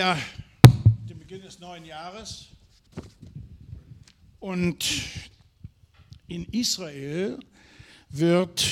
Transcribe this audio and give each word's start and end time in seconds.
Ja, 0.00 0.18
dem 1.10 1.18
Beginn 1.18 1.42
des 1.42 1.58
neuen 1.58 1.84
Jahres. 1.84 2.46
Und 4.38 4.82
in 6.26 6.46
Israel 6.46 7.38
wird 8.08 8.66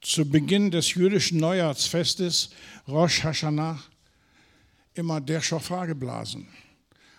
zu 0.00 0.24
Beginn 0.24 0.70
des 0.70 0.94
jüdischen 0.94 1.40
Neujahrsfestes 1.40 2.50
Rosh 2.86 3.24
Hashanah 3.24 3.82
immer 4.94 5.20
der 5.20 5.40
Schofar 5.40 5.88
geblasen. 5.88 6.46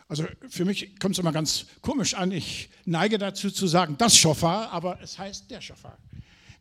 Also 0.07 0.25
für 0.47 0.63
mich 0.63 0.97
kommt 0.97 1.15
es 1.15 1.19
immer 1.19 1.33
ganz 1.33 1.65
komisch 1.81 2.13
an. 2.13 2.31
Ich 2.31 2.69
neige 2.85 3.17
dazu 3.17 3.51
zu 3.51 3.67
sagen, 3.67 3.97
das 3.97 4.15
Schofar, 4.15 4.71
aber 4.71 5.01
es 5.01 5.19
heißt 5.19 5.51
der 5.51 5.59
Schofar 5.59 5.97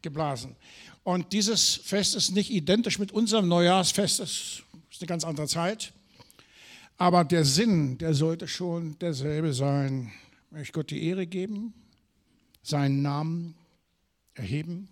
geblasen. 0.03 0.57
Und 1.05 1.33
dieses 1.33 1.77
Fest 1.77 2.17
ist 2.17 2.33
nicht 2.33 2.51
identisch 2.51 2.99
mit 2.99 3.13
unserem 3.13 3.47
Neujahrsfest, 3.47 4.19
das 4.19 4.63
ist 4.91 5.01
eine 5.01 5.07
ganz 5.07 5.23
andere 5.23 5.47
Zeit. 5.47 5.93
Aber 6.97 7.25
der 7.25 7.45
Sinn, 7.45 7.99
der 7.99 8.15
sollte 8.15 8.47
schon 8.47 8.99
derselbe 8.99 9.53
sein. 9.53 10.13
Möchte 10.51 10.73
Gott 10.73 10.91
die 10.91 11.05
Ehre 11.05 11.27
geben, 11.27 11.75
seinen 12.63 13.03
Namen 13.03 13.57
erheben. 14.35 14.89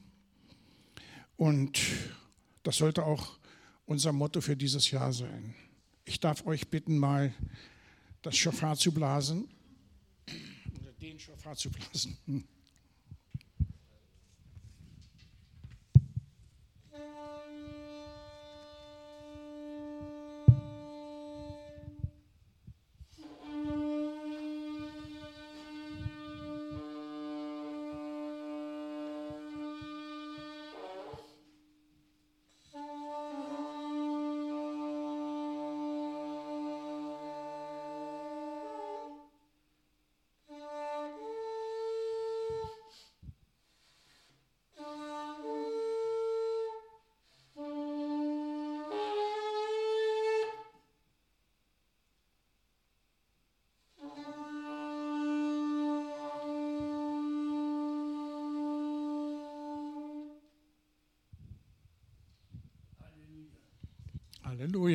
Und 1.36 1.80
das 2.64 2.76
sollte 2.76 3.04
auch 3.04 3.38
unser 3.86 4.12
Motto 4.12 4.40
für 4.40 4.56
dieses 4.56 4.90
Jahr 4.90 5.12
sein. 5.12 5.54
Ich 6.04 6.18
darf 6.18 6.46
euch 6.46 6.68
bitten, 6.68 6.98
mal 6.98 7.32
das 8.22 8.36
Schofar 8.36 8.76
zu 8.76 8.92
blasen. 8.92 9.48
Oder 10.80 10.92
den 11.00 11.18
Schofar 11.18 11.54
zu 11.54 11.70
blasen. 11.70 12.18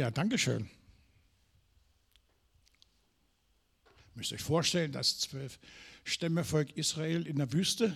Halleluja, 0.08 0.12
Dankeschön. 0.12 0.70
Müsst 4.16 4.32
euch 4.32 4.42
vorstellen, 4.42 4.92
das 4.92 5.20
zwölf 5.20 5.60
Stämmevolk 6.04 6.72
Israel 6.78 7.28
in 7.28 7.36
der 7.38 7.52
Wüste, 7.52 7.96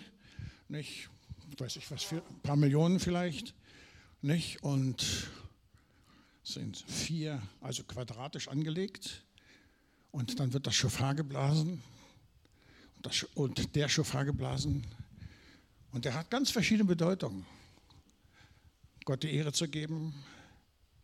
nicht, 0.67 1.09
weiß 1.57 1.77
ich 1.77 1.89
was, 1.89 2.11
ein 2.11 2.41
paar 2.43 2.57
Millionen 2.57 2.99
vielleicht, 2.99 3.53
nicht, 4.21 4.61
und 4.61 5.29
sind 6.43 6.77
vier, 6.87 7.41
also 7.61 7.83
quadratisch 7.83 8.49
angelegt, 8.49 9.23
und 10.11 10.39
dann 10.39 10.51
wird 10.53 10.67
das 10.67 10.75
Schofar 10.75 11.15
geblasen 11.15 11.81
und, 12.97 13.05
das, 13.05 13.23
und 13.35 13.75
der 13.75 13.87
Schofar 13.87 14.25
geblasen, 14.25 14.85
und 15.91 16.05
der 16.05 16.13
hat 16.13 16.29
ganz 16.29 16.51
verschiedene 16.51 16.85
Bedeutungen. 16.85 17.45
Gott 19.05 19.23
die 19.23 19.33
Ehre 19.33 19.53
zu 19.53 19.67
geben, 19.67 20.13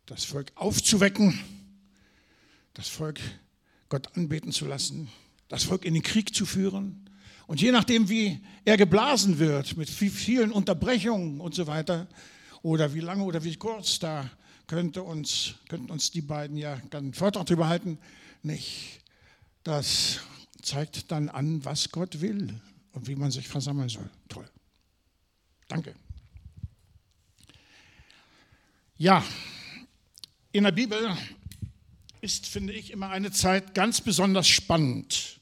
das 0.07 0.23
Volk 0.23 0.51
aufzuwecken, 0.55 1.39
das 2.73 2.87
Volk 2.87 3.19
Gott 3.89 4.15
anbeten 4.17 4.51
zu 4.51 4.65
lassen, 4.65 5.09
das 5.49 5.63
Volk 5.63 5.85
in 5.85 5.93
den 5.93 6.03
Krieg 6.03 6.33
zu 6.33 6.45
führen. 6.45 7.09
Und 7.45 7.61
je 7.61 7.71
nachdem, 7.71 8.09
wie 8.09 8.41
er 8.65 8.77
geblasen 8.77 9.39
wird, 9.39 9.77
mit 9.77 9.89
vielen 9.89 10.51
Unterbrechungen 10.51 11.39
und 11.39 11.53
so 11.53 11.67
weiter, 11.67 12.07
oder 12.63 12.93
wie 12.93 12.99
lange 12.99 13.23
oder 13.23 13.43
wie 13.43 13.55
kurz, 13.55 13.99
da 13.99 14.29
könnte 14.65 15.03
uns, 15.03 15.55
könnten 15.69 15.91
uns 15.91 16.11
die 16.11 16.21
beiden 16.21 16.57
ja 16.57 16.81
einen 16.91 17.13
Vortrag 17.13 17.45
darüber 17.45 17.69
halten, 17.69 17.97
nicht. 18.43 19.01
Das 19.63 20.19
zeigt 20.61 21.11
dann 21.11 21.29
an, 21.29 21.63
was 21.63 21.91
Gott 21.91 22.21
will 22.21 22.59
und 22.91 23.07
wie 23.07 23.15
man 23.15 23.31
sich 23.31 23.47
versammeln 23.47 23.89
soll. 23.89 24.09
Toll. 24.27 24.49
Danke. 25.67 25.95
Ja, 28.97 29.23
in 30.51 30.63
der 30.63 30.71
Bibel 30.71 31.15
ist, 32.21 32.47
finde 32.47 32.73
ich, 32.73 32.91
immer 32.91 33.09
eine 33.09 33.31
Zeit 33.31 33.73
ganz 33.73 34.01
besonders 34.01 34.47
spannend. 34.47 35.39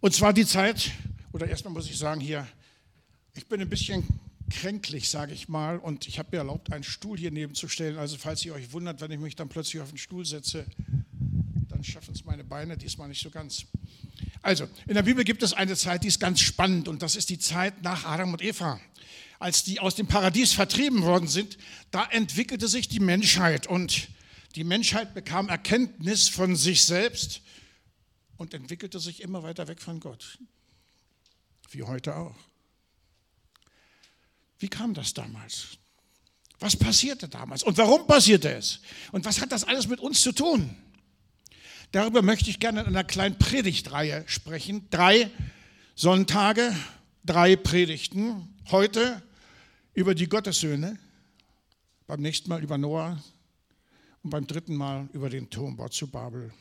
Und 0.00 0.14
zwar 0.14 0.32
die 0.32 0.46
Zeit, 0.46 0.90
oder 1.32 1.48
erstmal 1.48 1.72
muss 1.72 1.88
ich 1.88 1.98
sagen 1.98 2.20
hier, 2.20 2.46
ich 3.34 3.46
bin 3.46 3.60
ein 3.60 3.68
bisschen 3.68 4.06
kränklich, 4.50 5.08
sage 5.08 5.32
ich 5.32 5.48
mal, 5.48 5.78
und 5.78 6.06
ich 6.06 6.18
habe 6.18 6.28
mir 6.32 6.38
erlaubt, 6.38 6.72
einen 6.72 6.84
Stuhl 6.84 7.18
hier 7.18 7.30
nebenzustellen. 7.30 7.98
Also 7.98 8.16
falls 8.18 8.44
ihr 8.44 8.54
euch 8.54 8.72
wundert, 8.72 9.00
wenn 9.00 9.10
ich 9.10 9.18
mich 9.18 9.34
dann 9.34 9.48
plötzlich 9.48 9.82
auf 9.82 9.88
den 9.88 9.98
Stuhl 9.98 10.24
setze, 10.24 10.66
dann 11.68 11.82
schaffen 11.82 12.14
es 12.14 12.24
meine 12.24 12.44
Beine 12.44 12.76
diesmal 12.76 13.08
nicht 13.08 13.22
so 13.22 13.30
ganz. 13.30 13.66
Also, 14.42 14.68
in 14.86 14.94
der 14.94 15.02
Bibel 15.02 15.24
gibt 15.24 15.42
es 15.42 15.54
eine 15.54 15.74
Zeit, 15.74 16.04
die 16.04 16.08
ist 16.08 16.20
ganz 16.20 16.40
spannend, 16.40 16.86
und 16.86 17.02
das 17.02 17.16
ist 17.16 17.30
die 17.30 17.38
Zeit 17.38 17.82
nach 17.82 18.04
Adam 18.04 18.32
und 18.34 18.42
Eva 18.42 18.78
als 19.44 19.62
die 19.62 19.78
aus 19.78 19.94
dem 19.94 20.06
Paradies 20.06 20.54
vertrieben 20.54 21.02
worden 21.02 21.28
sind, 21.28 21.58
da 21.90 22.06
entwickelte 22.06 22.66
sich 22.66 22.88
die 22.88 22.98
Menschheit 22.98 23.66
und 23.66 24.08
die 24.54 24.64
Menschheit 24.64 25.12
bekam 25.12 25.50
Erkenntnis 25.50 26.30
von 26.30 26.56
sich 26.56 26.84
selbst 26.84 27.42
und 28.38 28.54
entwickelte 28.54 28.98
sich 28.98 29.20
immer 29.20 29.42
weiter 29.42 29.68
weg 29.68 29.82
von 29.82 30.00
Gott, 30.00 30.38
wie 31.72 31.82
heute 31.82 32.16
auch. 32.16 32.34
Wie 34.60 34.68
kam 34.68 34.94
das 34.94 35.12
damals? 35.12 35.76
Was 36.58 36.74
passierte 36.74 37.28
damals 37.28 37.62
und 37.62 37.76
warum 37.76 38.06
passierte 38.06 38.50
es? 38.50 38.80
Und 39.12 39.26
was 39.26 39.42
hat 39.42 39.52
das 39.52 39.64
alles 39.64 39.88
mit 39.88 40.00
uns 40.00 40.22
zu 40.22 40.32
tun? 40.32 40.74
Darüber 41.92 42.22
möchte 42.22 42.48
ich 42.48 42.60
gerne 42.60 42.80
in 42.80 42.86
einer 42.86 43.04
kleinen 43.04 43.38
Predigtreihe 43.38 44.24
sprechen. 44.26 44.88
Drei 44.88 45.30
Sonntage, 45.96 46.74
drei 47.26 47.56
Predigten. 47.56 48.48
Heute 48.70 49.22
über 49.94 50.14
die 50.14 50.28
Gottessöhne, 50.28 50.98
beim 52.06 52.20
nächsten 52.20 52.48
Mal 52.50 52.62
über 52.62 52.76
Noah 52.76 53.22
und 54.22 54.30
beim 54.30 54.46
dritten 54.46 54.74
Mal 54.74 55.08
über 55.12 55.30
den 55.30 55.48
Turmbau 55.48 55.88
zu 55.88 56.08
Babel. 56.08 56.52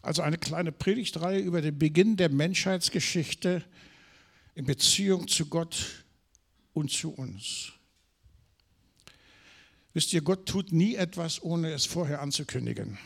Also 0.00 0.22
eine 0.22 0.38
kleine 0.38 0.72
Predigtreihe 0.72 1.40
über 1.40 1.60
den 1.60 1.78
Beginn 1.78 2.16
der 2.16 2.30
Menschheitsgeschichte 2.30 3.62
in 4.54 4.64
Beziehung 4.64 5.28
zu 5.28 5.46
Gott 5.46 6.04
und 6.72 6.90
zu 6.90 7.10
uns. 7.10 7.72
Wisst 9.92 10.12
ihr, 10.12 10.22
Gott 10.22 10.46
tut 10.46 10.72
nie 10.72 10.94
etwas, 10.94 11.42
ohne 11.42 11.72
es 11.72 11.84
vorher 11.84 12.22
anzukündigen. 12.22 12.98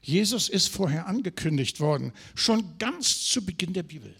Jesus 0.00 0.48
ist 0.48 0.68
vorher 0.68 1.06
angekündigt 1.06 1.80
worden, 1.80 2.12
schon 2.34 2.78
ganz 2.78 3.28
zu 3.28 3.44
Beginn 3.44 3.72
der 3.72 3.82
Bibel, 3.82 4.14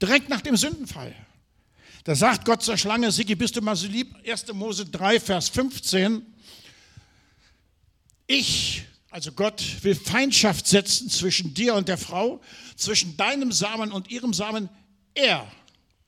direkt 0.00 0.30
nach 0.30 0.40
dem 0.40 0.56
Sündenfall. 0.56 1.14
Da 2.04 2.14
sagt 2.14 2.46
Gott 2.46 2.62
zur 2.62 2.78
Schlange, 2.78 3.12
Sigi, 3.12 3.34
bist 3.34 3.56
du 3.56 3.60
mal 3.60 3.76
so 3.76 3.86
lieb? 3.86 4.16
1. 4.26 4.52
Mose 4.54 4.86
3, 4.86 5.20
Vers 5.20 5.50
15. 5.50 6.22
Ich, 8.26 8.84
also 9.10 9.32
Gott, 9.32 9.62
will 9.82 9.94
Feindschaft 9.94 10.66
setzen 10.66 11.10
zwischen 11.10 11.52
dir 11.52 11.74
und 11.74 11.88
der 11.88 11.98
Frau, 11.98 12.40
zwischen 12.76 13.16
deinem 13.18 13.52
Samen 13.52 13.92
und 13.92 14.10
ihrem 14.10 14.32
Samen. 14.32 14.70
Er 15.14 15.46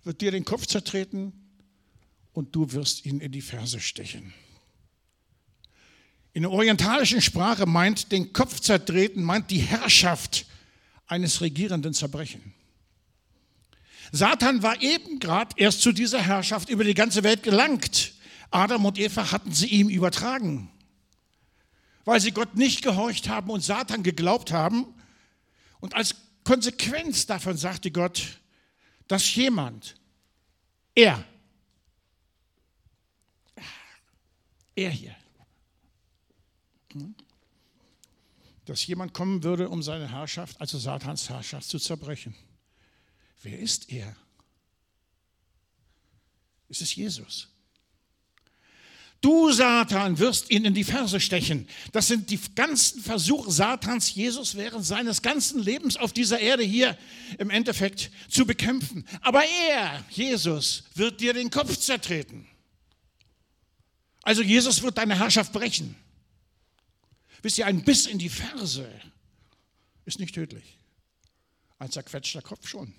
wird 0.04 0.22
dir 0.22 0.30
den 0.30 0.46
Kopf 0.46 0.66
zertreten 0.66 1.32
und 2.32 2.56
du 2.56 2.72
wirst 2.72 3.04
ihn 3.04 3.20
in 3.20 3.32
die 3.32 3.42
Ferse 3.42 3.78
stechen. 3.78 4.32
In 6.32 6.42
der 6.42 6.50
orientalischen 6.50 7.20
Sprache 7.20 7.66
meint 7.66 8.10
den 8.12 8.32
Kopf 8.32 8.60
zertreten, 8.60 9.22
meint 9.22 9.50
die 9.50 9.58
Herrschaft 9.58 10.46
eines 11.06 11.42
Regierenden 11.42 11.92
zerbrechen. 11.92 12.54
Satan 14.14 14.62
war 14.62 14.80
eben 14.82 15.18
gerade 15.18 15.54
erst 15.56 15.80
zu 15.80 15.90
dieser 15.90 16.20
Herrschaft 16.20 16.68
über 16.68 16.84
die 16.84 16.92
ganze 16.92 17.22
Welt 17.22 17.42
gelangt. 17.42 18.12
Adam 18.50 18.84
und 18.84 18.98
Eva 18.98 19.32
hatten 19.32 19.52
sie 19.52 19.68
ihm 19.68 19.88
übertragen, 19.88 20.70
weil 22.04 22.20
sie 22.20 22.32
Gott 22.32 22.54
nicht 22.54 22.82
gehorcht 22.82 23.30
haben 23.30 23.50
und 23.50 23.62
Satan 23.62 24.02
geglaubt 24.02 24.52
haben. 24.52 24.94
Und 25.80 25.94
als 25.94 26.14
Konsequenz 26.44 27.24
davon 27.24 27.56
sagte 27.56 27.90
Gott, 27.90 28.38
dass 29.08 29.34
jemand, 29.34 29.96
er, 30.94 31.24
er 34.76 34.90
hier, 34.90 35.16
hm, 36.92 37.14
dass 38.66 38.86
jemand 38.86 39.14
kommen 39.14 39.42
würde, 39.42 39.70
um 39.70 39.82
seine 39.82 40.10
Herrschaft, 40.10 40.60
also 40.60 40.78
Satans 40.78 41.30
Herrschaft, 41.30 41.66
zu 41.66 41.78
zerbrechen. 41.78 42.34
Wer 43.42 43.58
ist 43.58 43.90
er? 43.90 44.14
Es 46.68 46.80
ist 46.80 46.94
Jesus. 46.94 47.48
Du, 49.20 49.52
Satan, 49.52 50.18
wirst 50.18 50.50
ihn 50.50 50.64
in 50.64 50.74
die 50.74 50.82
Ferse 50.82 51.20
stechen. 51.20 51.68
Das 51.92 52.08
sind 52.08 52.28
die 52.30 52.40
ganzen 52.56 53.00
Versuche 53.00 53.52
Satans, 53.52 54.12
Jesus 54.12 54.56
während 54.56 54.84
seines 54.84 55.22
ganzen 55.22 55.62
Lebens 55.62 55.96
auf 55.96 56.12
dieser 56.12 56.40
Erde 56.40 56.64
hier 56.64 56.98
im 57.38 57.48
Endeffekt 57.48 58.10
zu 58.28 58.44
bekämpfen. 58.44 59.06
Aber 59.20 59.44
er, 59.68 60.04
Jesus, 60.10 60.82
wird 60.96 61.20
dir 61.20 61.34
den 61.34 61.50
Kopf 61.50 61.76
zertreten. 61.76 62.48
Also 64.22 64.42
Jesus 64.42 64.82
wird 64.82 64.98
deine 64.98 65.16
Herrschaft 65.16 65.52
brechen. 65.52 65.94
Wisst 67.42 67.58
ihr, 67.58 67.66
ein 67.66 67.84
Biss 67.84 68.06
in 68.06 68.18
die 68.18 68.28
Ferse 68.28 68.90
ist 70.04 70.18
nicht 70.18 70.34
tödlich. 70.34 70.78
Ein 71.78 71.92
zerquetschter 71.92 72.42
Kopf 72.42 72.66
schon. 72.66 72.92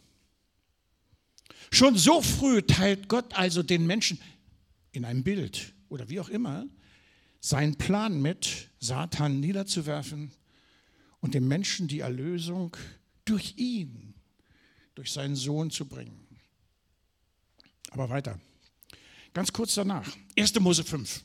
Schon 1.72 1.98
so 1.98 2.22
früh 2.22 2.62
teilt 2.62 3.08
Gott 3.08 3.34
also 3.36 3.64
den 3.64 3.88
Menschen 3.88 4.20
in 4.92 5.06
einem 5.06 5.24
Bild 5.24 5.74
oder 5.90 6.10
wie 6.10 6.20
auch 6.20 6.30
immer, 6.30 6.66
seinen 7.40 7.76
Plan 7.76 8.22
mit, 8.22 8.70
Satan 8.80 9.40
niederzuwerfen 9.40 10.32
und 11.20 11.34
dem 11.34 11.48
Menschen 11.48 11.88
die 11.88 12.00
Erlösung 12.00 12.76
durch 13.26 13.56
ihn, 13.58 14.14
durch 14.96 15.12
seinen 15.12 15.36
Sohn 15.36 15.72
zu 15.72 15.86
bringen. 15.86 16.28
Aber 17.92 18.10
weiter. 18.10 18.40
Ganz 19.34 19.52
kurz 19.52 19.76
danach, 19.76 20.08
1. 20.38 20.60
Mose 20.60 20.84
5. 20.84 21.24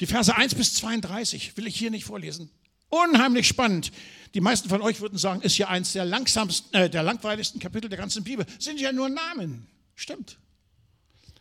Die 0.00 0.06
Verse 0.06 0.34
1 0.34 0.54
bis 0.54 0.74
32 0.74 1.56
will 1.56 1.66
ich 1.66 1.76
hier 1.76 1.90
nicht 1.90 2.04
vorlesen. 2.04 2.50
Unheimlich 2.88 3.48
spannend. 3.48 3.92
Die 4.34 4.40
meisten 4.40 4.68
von 4.68 4.82
euch 4.82 5.00
würden 5.00 5.18
sagen, 5.18 5.40
ist 5.42 5.58
ja 5.58 5.68
eins 5.68 5.92
der 5.92 6.04
langsamsten, 6.04 6.74
äh, 6.74 6.90
der 6.90 7.02
langweiligsten 7.02 7.60
Kapitel 7.60 7.88
der 7.88 7.98
ganzen 7.98 8.24
Bibel. 8.24 8.46
Sind 8.58 8.80
ja 8.80 8.92
nur 8.92 9.08
Namen. 9.08 9.66
Stimmt. 9.94 10.38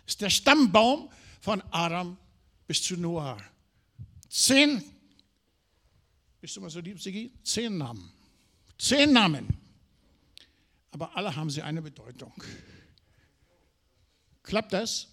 Ist 0.05 0.21
der 0.21 0.29
Stammbaum 0.29 1.09
von 1.41 1.61
Adam 1.71 2.17
bis 2.65 2.81
zu 2.83 2.97
Noah. 2.97 3.37
Zehn, 4.29 4.83
bist 6.41 6.55
du 6.55 6.61
mal 6.61 6.69
so 6.69 6.79
lieb, 6.79 6.99
Sigi? 7.01 7.31
Zehn 7.43 7.77
Namen. 7.77 8.11
Zehn 8.77 9.11
Namen. 9.11 9.47
Aber 10.91 11.15
alle 11.15 11.35
haben 11.35 11.49
sie 11.49 11.61
eine 11.61 11.81
Bedeutung. 11.81 12.33
Klappt 14.43 14.73
das? 14.73 15.07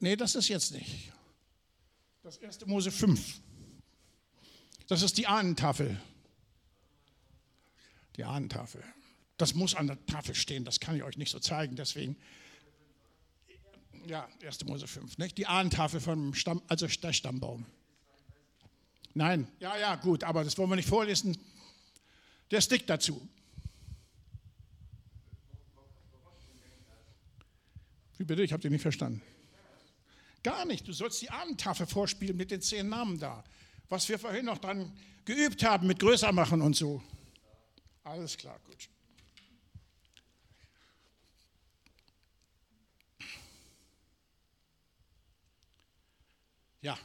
Nee, 0.00 0.16
das 0.16 0.34
ist 0.34 0.48
jetzt 0.48 0.72
nicht. 0.72 1.12
Das 2.34 2.42
erste 2.42 2.66
Mose 2.66 2.90
5. 2.90 3.40
Das 4.88 5.02
ist 5.02 5.18
die 5.18 5.28
Ahnentafel. 5.28 6.00
Die 8.16 8.24
Ahnentafel. 8.24 8.82
Das 9.36 9.54
muss 9.54 9.76
an 9.76 9.86
der 9.86 10.04
Tafel 10.06 10.34
stehen, 10.34 10.64
das 10.64 10.80
kann 10.80 10.96
ich 10.96 11.04
euch 11.04 11.16
nicht 11.16 11.30
so 11.30 11.38
zeigen, 11.38 11.76
deswegen 11.76 12.16
ja, 14.06 14.28
1. 14.44 14.64
Mose 14.64 14.88
5, 14.88 15.16
nicht? 15.18 15.38
die 15.38 15.46
Ahnentafel 15.46 16.00
vom 16.00 16.34
Stamm, 16.34 16.60
also 16.66 16.88
der 16.88 17.12
Stammbaum. 17.12 17.66
Nein, 19.14 19.46
ja, 19.60 19.76
ja, 19.76 19.94
gut, 19.94 20.24
aber 20.24 20.42
das 20.42 20.58
wollen 20.58 20.70
wir 20.70 20.76
nicht 20.76 20.88
vorlesen. 20.88 21.38
Der 22.50 22.60
Stick 22.60 22.84
dazu. 22.88 23.28
Wie 28.18 28.24
bitte? 28.24 28.42
Ich 28.42 28.52
habe 28.52 28.60
dich 28.60 28.72
nicht 28.72 28.82
verstanden. 28.82 29.22
Gar 30.44 30.66
nicht. 30.66 30.86
Du 30.86 30.92
sollst 30.92 31.20
die 31.22 31.30
Ahnentafel 31.30 31.86
vorspielen 31.86 32.36
mit 32.36 32.52
den 32.52 32.60
zehn 32.60 32.88
Namen 32.88 33.18
da. 33.18 33.42
Was 33.88 34.08
wir 34.08 34.18
vorhin 34.18 34.44
noch 34.44 34.58
dran 34.58 34.96
geübt 35.24 35.64
haben 35.64 35.88
mit 35.88 35.98
größer 35.98 36.30
machen 36.30 36.62
und 36.62 36.76
so. 36.76 37.02
Alles 38.04 38.36
klar, 38.36 38.60
gut. 38.64 38.88
Ja, 46.82 46.98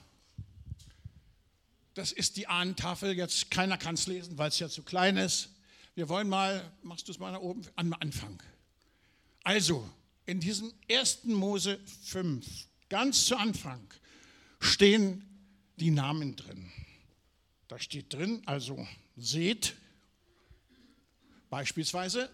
das 1.94 2.12
ist 2.12 2.36
die 2.36 2.48
Ahnentafel. 2.48 3.14
Jetzt 3.14 3.50
keiner 3.52 3.78
kann 3.78 3.96
es 3.96 4.08
lesen, 4.08 4.38
weil 4.38 4.50
es 4.50 4.60
ja 4.60 4.70
zu 4.70 4.84
klein 4.84 5.16
ist. 5.16 5.50
Wir 5.96 6.10
wollen 6.10 6.28
mal, 6.28 6.72
machst 6.82 7.08
du 7.08 7.14
es 7.14 7.20
mal 7.20 7.32
nach 7.32 7.40
oben, 7.40 7.62
am 7.76 7.94
Anfang. 7.94 8.42
Also, 9.44 9.90
in 10.26 10.40
diesem 10.40 10.74
1. 10.90 11.26
Mose 11.26 11.80
5, 12.04 12.46
ganz 12.90 13.26
zu 13.26 13.38
Anfang, 13.38 13.82
stehen 14.60 15.26
die 15.78 15.92
Namen 15.92 16.36
drin. 16.36 16.72
Da 17.68 17.80
steht 17.80 18.12
drin, 18.14 18.42
also 18.46 18.88
seht, 19.16 19.76
beispielsweise. 21.50 22.30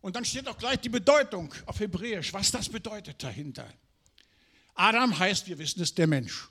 Und 0.00 0.16
dann 0.16 0.24
steht 0.24 0.48
auch 0.48 0.58
gleich 0.58 0.80
die 0.80 0.88
Bedeutung 0.88 1.54
auf 1.66 1.78
Hebräisch, 1.78 2.32
was 2.32 2.50
das 2.50 2.68
bedeutet 2.68 3.22
dahinter. 3.22 3.72
Adam 4.74 5.18
heißt, 5.18 5.46
wir 5.46 5.58
wissen 5.58 5.82
es, 5.82 5.94
der 5.94 6.06
Mensch. 6.06 6.48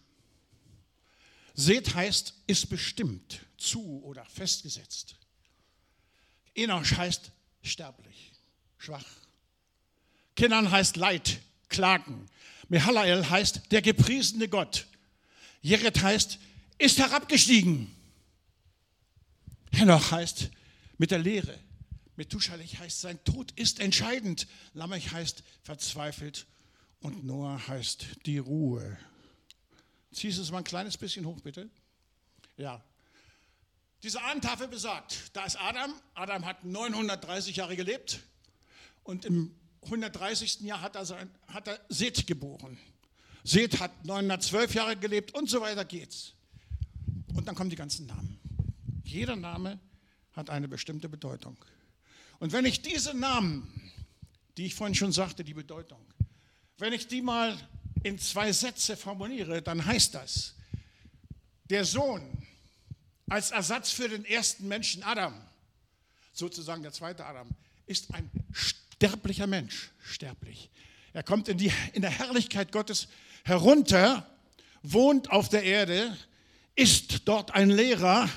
Seth 1.55 1.93
heißt, 1.93 2.35
ist 2.47 2.69
bestimmt, 2.69 3.41
zu 3.57 4.01
oder 4.03 4.23
festgesetzt. 4.25 5.15
Enosch 6.55 6.95
heißt 6.95 7.31
sterblich, 7.63 8.31
schwach. 8.77 9.05
Kenan 10.35 10.71
heißt 10.71 10.95
Leid, 10.95 11.39
Klagen. 11.67 12.29
Mehalael 12.69 13.29
heißt 13.29 13.71
der 13.71 13.81
gepriesene 13.81 14.47
Gott. 14.47 14.87
Jeret 15.61 16.01
heißt, 16.01 16.39
ist 16.77 16.99
herabgestiegen. 16.99 17.93
Henoch 19.71 20.11
heißt 20.11 20.49
mit 20.97 21.11
der 21.11 21.19
Lehre. 21.19 21.59
Methuschalech 22.15 22.79
heißt, 22.79 23.01
sein 23.01 23.23
Tod 23.23 23.51
ist 23.53 23.79
entscheidend. 23.79 24.47
Lamech 24.73 25.11
heißt 25.11 25.43
verzweifelt 25.63 26.45
und 27.01 27.23
Noah 27.23 27.67
heißt 27.67 28.05
die 28.25 28.37
Ruhe. 28.37 28.97
Zieh 30.11 30.27
es 30.27 30.51
mal 30.51 30.59
ein 30.59 30.63
kleines 30.63 30.97
bisschen 30.97 31.25
hoch, 31.25 31.39
bitte. 31.41 31.69
Ja. 32.57 32.83
Diese 34.03 34.21
Ahnentafel 34.21 34.67
besagt, 34.67 35.31
da 35.33 35.45
ist 35.45 35.59
Adam. 35.59 35.93
Adam 36.13 36.45
hat 36.45 36.63
930 36.63 37.55
Jahre 37.55 37.75
gelebt 37.75 38.19
und 39.03 39.25
im 39.25 39.58
130. 39.83 40.61
Jahr 40.61 40.81
hat 40.81 40.95
er, 40.95 41.05
sein, 41.05 41.29
hat 41.47 41.67
er 41.67 41.79
Seth 41.89 42.27
geboren. 42.27 42.77
Seth 43.43 43.79
hat 43.79 44.05
912 44.05 44.73
Jahre 44.73 44.95
gelebt 44.97 45.33
und 45.33 45.49
so 45.49 45.61
weiter 45.61 45.85
geht's. 45.85 46.33
Und 47.33 47.47
dann 47.47 47.55
kommen 47.55 47.69
die 47.69 47.75
ganzen 47.75 48.05
Namen. 48.05 48.39
Jeder 49.03 49.35
Name 49.35 49.79
hat 50.33 50.49
eine 50.49 50.67
bestimmte 50.67 51.09
Bedeutung. 51.09 51.57
Und 52.39 52.51
wenn 52.51 52.65
ich 52.65 52.81
diese 52.81 53.13
Namen, 53.13 53.91
die 54.57 54.65
ich 54.65 54.75
vorhin 54.75 54.95
schon 54.95 55.11
sagte, 55.11 55.43
die 55.43 55.53
Bedeutung, 55.53 55.99
wenn 56.77 56.93
ich 56.93 57.07
die 57.07 57.21
mal 57.21 57.57
in 58.03 58.17
zwei 58.19 58.51
Sätze 58.51 58.95
formuliere, 58.95 59.61
dann 59.61 59.85
heißt 59.85 60.15
das, 60.15 60.55
der 61.69 61.85
Sohn 61.85 62.21
als 63.29 63.51
Ersatz 63.51 63.91
für 63.91 64.09
den 64.09 64.25
ersten 64.25 64.67
Menschen 64.67 65.03
Adam, 65.03 65.33
sozusagen 66.33 66.81
der 66.81 66.91
zweite 66.91 67.25
Adam, 67.25 67.49
ist 67.85 68.13
ein 68.13 68.29
sterblicher 68.99 69.47
Mensch, 69.47 69.91
sterblich. 70.01 70.69
Er 71.13 71.23
kommt 71.23 71.47
in, 71.47 71.57
die, 71.57 71.71
in 71.93 72.01
der 72.01 72.11
Herrlichkeit 72.11 72.73
Gottes 72.73 73.07
herunter, 73.45 74.29
wohnt 74.83 75.31
auf 75.31 75.47
der 75.47 75.63
Erde, 75.63 76.17
ist 76.75 77.21
dort 77.25 77.55
ein 77.55 77.69
Lehrer, 77.69 78.29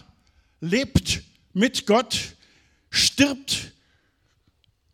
lebt 0.60 1.22
mit 1.52 1.84
Gott, 1.84 2.36
stirbt 2.90 3.72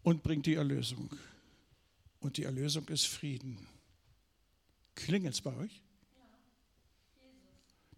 und 0.02 0.22
bringt 0.22 0.46
die 0.46 0.54
Erlösung. 0.54 1.10
Und 2.20 2.38
die 2.38 2.44
Erlösung 2.44 2.88
ist 2.88 3.06
Frieden. 3.06 3.68
Klingelt 4.94 5.34
es 5.34 5.42
bei 5.42 5.54
euch? 5.54 5.82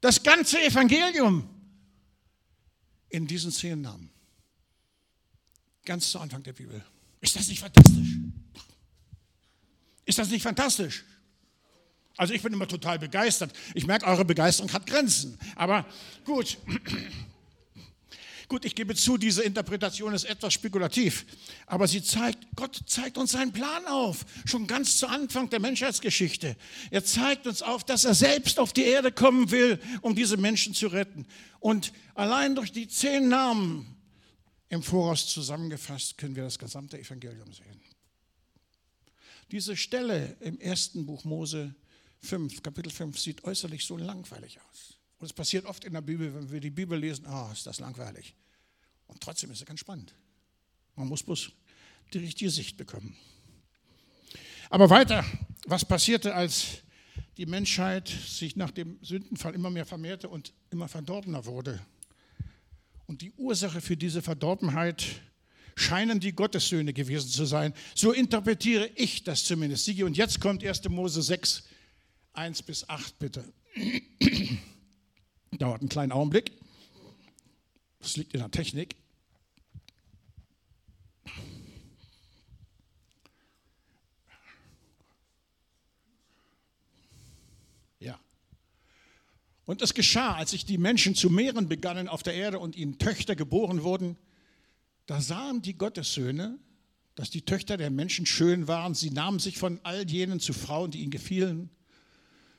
Das 0.01 0.21
ganze 0.25 0.61
Evangelium 0.61 1.49
in 3.11 3.29
diesen 3.29 3.53
zehn 3.53 3.81
Namen. 3.81 4.11
Ganz 5.85 6.11
zu 6.11 6.19
Anfang 6.19 6.43
der 6.43 6.53
Bibel. 6.53 6.85
Ist 7.21 7.37
das 7.37 7.49
nicht 7.49 7.61
fantastisch? 7.61 8.09
Ist 10.05 10.19
das 10.19 10.31
nicht 10.31 10.43
fantastisch? 10.43 11.05
Also 12.17 12.35
ich 12.35 12.43
bin 12.43 12.53
immer 12.53 12.69
total 12.69 12.99
begeistert. 12.99 13.53
Ich 13.75 13.87
merke, 13.87 14.07
eure 14.07 14.25
Begeisterung 14.25 14.73
hat 14.73 14.87
Grenzen. 14.87 15.39
Aber 15.57 15.87
gut. 16.25 16.59
Gut, 18.51 18.65
ich 18.65 18.75
gebe 18.75 18.97
zu, 18.97 19.17
diese 19.17 19.45
Interpretation 19.45 20.13
ist 20.13 20.25
etwas 20.25 20.53
spekulativ, 20.53 21.25
aber 21.67 21.87
sie 21.87 22.03
zeigt, 22.03 22.49
Gott 22.57 22.81
zeigt 22.85 23.17
uns 23.17 23.31
seinen 23.31 23.53
Plan 23.53 23.87
auf, 23.87 24.27
schon 24.45 24.67
ganz 24.67 24.99
zu 24.99 25.07
Anfang 25.07 25.49
der 25.51 25.61
Menschheitsgeschichte. 25.61 26.57
Er 26.91 27.05
zeigt 27.05 27.47
uns 27.47 27.63
auf, 27.63 27.85
dass 27.85 28.05
er 28.05 28.15
selbst 28.15 28.59
auf 28.59 28.73
die 28.73 28.83
Erde 28.83 29.13
kommen 29.13 29.53
will, 29.53 29.79
um 30.01 30.17
diese 30.17 30.37
Menschen 30.37 30.75
zu 30.75 30.89
retten. 30.89 31.27
Und 31.61 31.93
allein 32.17 32.57
durch 32.57 32.73
die 32.73 32.89
zehn 32.89 33.29
Namen 33.29 33.87
im 34.71 34.83
Voraus 34.83 35.27
zusammengefasst 35.27 36.17
können 36.17 36.37
wir 36.37 36.45
das 36.45 36.59
gesamte 36.59 36.99
Evangelium 36.99 37.53
sehen. 37.53 37.81
Diese 39.51 39.77
Stelle 39.77 40.37
im 40.41 40.61
ersten 40.61 41.05
Buch 41.05 41.25
Mose 41.25 41.75
5, 42.23 42.63
Kapitel 42.63 42.91
5 42.91 43.19
sieht 43.19 43.45
äußerlich 43.45 43.85
so 43.85 43.97
langweilig 43.97 44.61
aus. 44.71 44.95
Und 45.19 45.27
es 45.27 45.33
passiert 45.33 45.67
oft 45.67 45.85
in 45.85 45.93
der 45.93 46.01
Bibel, 46.01 46.33
wenn 46.33 46.51
wir 46.51 46.61
die 46.61 46.71
Bibel 46.71 46.99
lesen, 46.99 47.27
ah, 47.27 47.49
oh, 47.49 47.53
ist 47.53 47.67
das 47.67 47.81
langweilig. 47.81 48.35
Und 49.09 49.21
trotzdem 49.21 49.51
ist 49.51 49.61
es 49.61 49.67
ganz 49.67 49.81
spannend. 49.81 50.15
Man 50.95 51.09
muss 51.09 51.25
bloß 51.25 51.51
die 52.13 52.19
richtige 52.19 52.51
Sicht 52.51 52.77
bekommen. 52.77 53.17
Aber 54.71 54.89
weiter, 54.89 55.25
was 55.67 55.85
passierte, 55.85 56.33
als 56.33 56.79
die 57.37 57.47
Menschheit 57.47 58.09
sich 58.09 58.55
nach 58.55 58.71
dem 58.71 58.99
Sündenfall 59.03 59.55
immer 59.55 59.71
mehr 59.71 59.85
vermehrte 59.85 60.29
und 60.29 60.53
immer 60.71 60.87
verdorbener 60.87 61.45
wurde? 61.45 61.85
Und 63.11 63.23
die 63.23 63.33
Ursache 63.33 63.81
für 63.81 63.97
diese 63.97 64.23
Verdorbenheit 64.23 65.05
scheinen 65.75 66.21
die 66.21 66.33
Gottessöhne 66.33 66.93
gewesen 66.93 67.29
zu 67.29 67.45
sein. 67.45 67.75
So 67.93 68.13
interpretiere 68.13 68.89
ich 68.95 69.25
das 69.25 69.43
zumindest. 69.47 69.89
Und 70.01 70.17
jetzt 70.17 70.39
kommt 70.39 70.63
1. 70.63 70.89
Mose 70.91 71.21
6, 71.21 71.65
1 72.35 72.63
bis 72.63 72.89
8, 72.89 73.19
bitte. 73.19 73.53
Dauert 75.59 75.81
einen 75.81 75.89
kleinen 75.89 76.13
Augenblick. 76.13 76.53
Das 77.99 78.17
liegt 78.17 78.33
in 78.33 78.39
der 78.39 78.51
Technik. 78.53 78.95
Ja. 87.99 88.21
Und 89.71 89.83
es 89.83 89.95
geschah, 89.95 90.35
als 90.35 90.51
sich 90.51 90.65
die 90.65 90.79
Menschen 90.79 91.15
zu 91.15 91.31
mehren 91.31 91.69
begannen 91.69 92.09
auf 92.09 92.25
der 92.25 92.35
Erde 92.35 92.59
und 92.59 92.75
ihnen 92.75 92.99
Töchter 92.99 93.37
geboren 93.37 93.85
wurden, 93.85 94.17
da 95.07 95.21
sahen 95.21 95.63
die 95.63 95.79
Gottessöhne, 95.79 96.59
dass 97.15 97.31
die 97.31 97.43
Töchter 97.43 97.77
der 97.77 97.91
Menschen 97.91 98.27
schön 98.27 98.67
waren. 98.67 98.97
Sie 98.97 99.13
nahmen 99.13 99.39
sich 99.39 99.59
von 99.59 99.79
all 99.85 100.11
jenen 100.11 100.41
zu 100.41 100.55
Frauen, 100.55 100.91
die 100.91 101.03
ihnen 101.03 101.13
gefielen. 101.13 101.71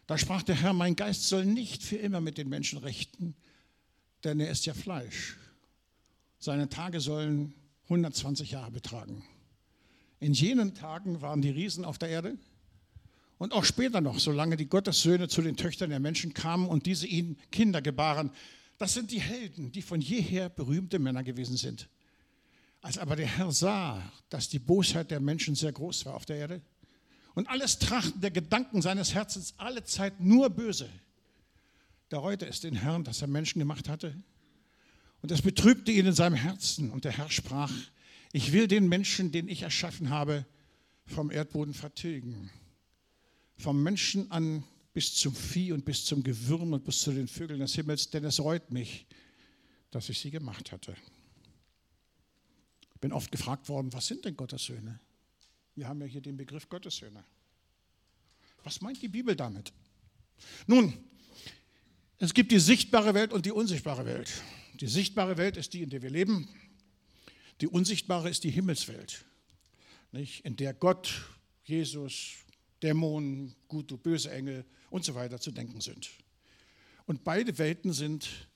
Da 0.08 0.18
sprach 0.18 0.41
der 0.41 0.56
Herr, 0.56 0.72
mein 0.72 0.96
Geist 0.96 1.27
soll 1.27 1.46
nicht 1.46 1.84
für 1.84 1.98
immer 1.98 2.22
mit 2.22 2.38
den 2.38 2.48
Menschen 2.48 2.80
rechten, 2.80 3.36
denn 4.24 4.39
er 4.39 4.50
ist 4.50 4.65
ja 4.65 4.74
Fleisch. 4.74 5.36
Seine 6.39 6.70
Tage 6.70 7.01
sollen 7.01 7.53
120 7.89 8.51
Jahre 8.51 8.72
betragen. 8.72 9.25
In 10.22 10.32
jenen 10.32 10.75
Tagen 10.75 11.20
waren 11.20 11.41
die 11.41 11.50
Riesen 11.50 11.84
auf 11.84 11.98
der 11.98 12.08
Erde 12.08 12.38
und 13.41 13.53
auch 13.53 13.65
später 13.65 14.01
noch, 14.01 14.19
solange 14.19 14.55
die 14.55 14.69
Gottessöhne 14.69 15.27
zu 15.27 15.41
den 15.41 15.57
Töchtern 15.57 15.89
der 15.89 16.00
Menschen 16.00 16.31
kamen 16.31 16.67
und 16.67 16.86
diese 16.86 17.07
ihnen 17.07 17.38
Kinder 17.51 17.81
gebaren. 17.81 18.29
Das 18.77 18.93
sind 18.93 19.10
die 19.10 19.19
Helden, 19.19 19.71
die 19.71 19.81
von 19.81 20.00
jeher 20.00 20.48
berühmte 20.48 21.00
Männer 21.00 21.24
gewesen 21.24 21.57
sind. 21.57 21.89
Als 22.81 23.00
aber 23.00 23.15
der 23.15 23.25
Herr 23.25 23.51
sah, 23.51 24.00
dass 24.29 24.48
die 24.48 24.60
Bosheit 24.60 25.10
der 25.10 25.19
Menschen 25.19 25.55
sehr 25.55 25.71
groß 25.71 26.05
war 26.05 26.13
auf 26.13 26.27
der 26.27 26.36
Erde 26.36 26.62
und 27.33 27.50
alles 27.50 27.79
Trachten 27.79 28.21
der 28.21 28.29
Gedanken 28.29 28.83
seines 28.83 29.15
Herzens 29.15 29.55
alle 29.57 29.83
Zeit 29.86 30.19
nur 30.19 30.51
böse, 30.51 30.88
da 32.10 32.19
reute 32.19 32.45
es 32.45 32.60
den 32.60 32.75
Herrn, 32.75 33.03
dass 33.03 33.24
er 33.24 33.27
Menschen 33.27 33.57
gemacht 33.57 33.89
hatte. 33.89 34.15
Und 35.24 35.31
es 35.31 35.41
betrübte 35.41 35.91
ihn 35.91 36.05
in 36.05 36.13
seinem 36.13 36.36
Herzen. 36.36 36.91
Und 36.91 37.05
der 37.05 37.17
Herr 37.17 37.31
sprach, 37.31 37.74
ich 38.33 38.51
will 38.51 38.67
den 38.67 38.88
Menschen, 38.88 39.31
den 39.31 39.48
ich 39.48 39.63
erschaffen 39.63 40.12
habe, 40.12 40.45
vom 41.07 41.31
Erdboden 41.31 41.74
vertilgen. 41.74 42.51
Vom 43.62 43.84
Menschen 43.84 44.30
an 44.32 44.63
bis 44.94 45.15
zum 45.15 45.34
Vieh 45.34 45.72
und 45.72 45.86
bis 45.86 46.06
zum 46.06 46.24
Gewürm 46.24 46.74
und 46.74 46.84
bis 46.84 47.00
zu 47.00 47.12
den 47.12 47.27
Vögeln 47.27 47.60
des 47.60 47.75
Himmels, 47.75 48.10
denn 48.10 48.25
es 48.25 48.39
reut 48.39 48.72
mich, 48.72 49.06
dass 49.91 50.10
ich 50.10 50.20
sie 50.20 50.32
gemacht 50.32 50.72
hatte 50.72 50.96
bin 53.01 53.12
oft 53.12 53.32
gefragt 53.32 53.68
worden, 53.68 53.91
was 53.91 54.06
sind 54.06 54.24
denn 54.24 54.38
Gottes 54.38 54.65
Söhne? 54.65 55.00
Wir 55.75 55.88
haben 55.88 56.00
ja 56.01 56.08
hier 56.08 56.22
den 56.22 56.38
Begriff 56.38 56.70
Gottes 56.70 56.98
Söhne. 56.98 57.25
Was 58.63 58.80
meint 58.80 59.01
die 59.01 59.08
Bibel 59.08 59.36
damit? 59.36 59.74
Nun, 60.68 60.94
es 62.20 62.34
gibt 62.34 62.51
die 62.51 62.60
sichtbare 62.60 63.15
Welt 63.15 63.34
und 63.34 63.48
die 63.48 63.51
unsichtbare 63.51 64.06
Welt. 64.06 64.32
Die 64.80 64.88
sichtbare 64.88 65.38
Welt 65.38 65.58
ist 65.58 65.74
die, 65.74 65.82
in 65.82 65.89
der 65.89 66.03
wir 66.03 66.12
leben. 66.12 66.48
Die 67.60 67.68
unsichtbare 67.68 68.30
ist 68.30 68.44
die 68.44 68.51
Himmelswelt, 68.51 69.25
nicht? 70.12 70.46
in 70.46 70.56
der 70.56 70.74
Gott, 70.74 71.30
Jesus, 71.63 72.38
Dämonen, 72.83 73.55
gute, 73.67 73.97
böse 73.97 74.31
Engel 74.31 74.65
und 74.89 75.05
so 75.05 75.15
weiter 75.15 75.39
zu 75.39 75.51
denken 75.51 75.81
sind. 75.81 76.09
Und 77.05 77.23
beide 77.23 77.57
Welten 77.57 77.93
sind 77.93 78.47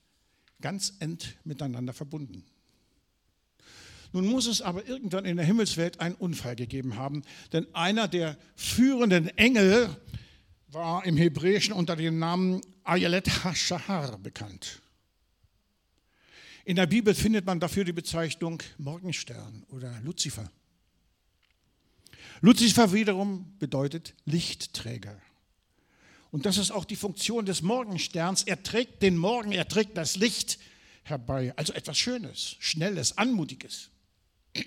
ganz 0.60 0.94
ent 1.00 1.36
miteinander 1.44 1.92
verbunden. 1.92 2.44
Nun 4.12 4.26
muss 4.26 4.46
es 4.46 4.62
aber 4.62 4.86
irgendwann 4.86 5.24
in 5.24 5.36
der 5.36 5.44
Himmelswelt 5.44 6.00
einen 6.00 6.14
Unfall 6.14 6.56
gegeben 6.56 6.96
haben, 6.96 7.22
denn 7.52 7.66
einer 7.74 8.08
der 8.08 8.38
führenden 8.54 9.28
Engel 9.36 9.94
war 10.68 11.04
im 11.04 11.16
Hebräischen 11.16 11.74
unter 11.74 11.96
dem 11.96 12.18
Namen 12.18 12.60
Ayelet 12.84 13.44
HaShahar 13.44 14.18
bekannt. 14.18 14.80
In 16.64 16.76
der 16.76 16.86
Bibel 16.86 17.14
findet 17.14 17.46
man 17.46 17.60
dafür 17.60 17.84
die 17.84 17.92
Bezeichnung 17.92 18.62
Morgenstern 18.78 19.64
oder 19.68 20.00
Luzifer. 20.02 20.50
Luzifer 22.40 22.92
wiederum 22.92 23.56
bedeutet 23.58 24.14
Lichtträger. 24.24 25.20
Und 26.30 26.44
das 26.44 26.58
ist 26.58 26.70
auch 26.70 26.84
die 26.84 26.96
Funktion 26.96 27.46
des 27.46 27.62
Morgensterns. 27.62 28.42
Er 28.42 28.62
trägt 28.62 29.02
den 29.02 29.16
Morgen, 29.16 29.52
er 29.52 29.68
trägt 29.68 29.96
das 29.96 30.16
Licht 30.16 30.58
herbei. 31.02 31.54
Also 31.56 31.72
etwas 31.72 31.96
Schönes, 31.98 32.56
Schnelles, 32.58 33.16
Anmutiges. 33.16 33.90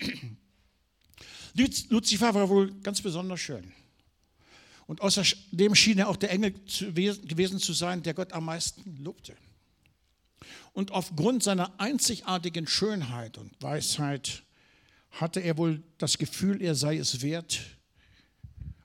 Luzifer 1.90 2.34
war 2.34 2.50
wohl 2.50 2.74
ganz 2.82 3.02
besonders 3.02 3.40
schön. 3.40 3.72
Und 4.88 5.02
außerdem 5.02 5.76
schien 5.76 6.00
er 6.00 6.10
auch 6.10 6.16
der 6.16 6.32
Engel 6.32 6.52
gewesen 6.52 7.60
zu 7.60 7.74
sein, 7.74 8.02
der 8.02 8.16
Gott 8.16 8.34
am 8.34 8.46
meisten 8.46 8.98
lobte. 9.04 9.36
Und 10.74 10.92
aufgrund 10.92 11.44
seiner 11.44 11.80
einzigartigen 11.80 12.66
Schönheit 12.66 13.38
und 13.38 13.52
Weisheit 13.62 14.44
hatte 15.12 15.40
er 15.40 15.58
wohl 15.58 15.84
das 15.98 16.18
Gefühl, 16.18 16.62
er 16.62 16.76
sei 16.76 16.98
es 16.98 17.22
wert, 17.22 17.60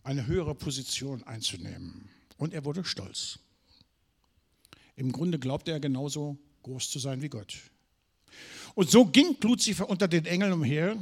eine 0.02 0.26
höhere 0.26 0.54
Position 0.54 1.22
einzunehmen. 1.24 2.08
Und 2.36 2.52
er 2.52 2.64
wurde 2.64 2.84
stolz. 2.84 3.38
Im 4.96 5.12
Grunde 5.12 5.38
glaubte 5.38 5.72
er 5.72 5.80
genauso 5.80 6.36
groß 6.62 6.90
zu 6.90 6.98
sein 6.98 7.22
wie 7.22 7.28
Gott. 7.28 7.56
Und 8.74 8.90
so 8.90 9.06
ging 9.06 9.36
Luzifer 9.40 9.88
unter 9.88 10.08
den 10.08 10.26
Engeln 10.26 10.52
umher 10.52 10.96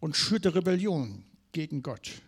und 0.00 0.16
schürte 0.16 0.54
Rebellion 0.54 1.24
gegen 1.52 1.82
Gott. 1.82 2.22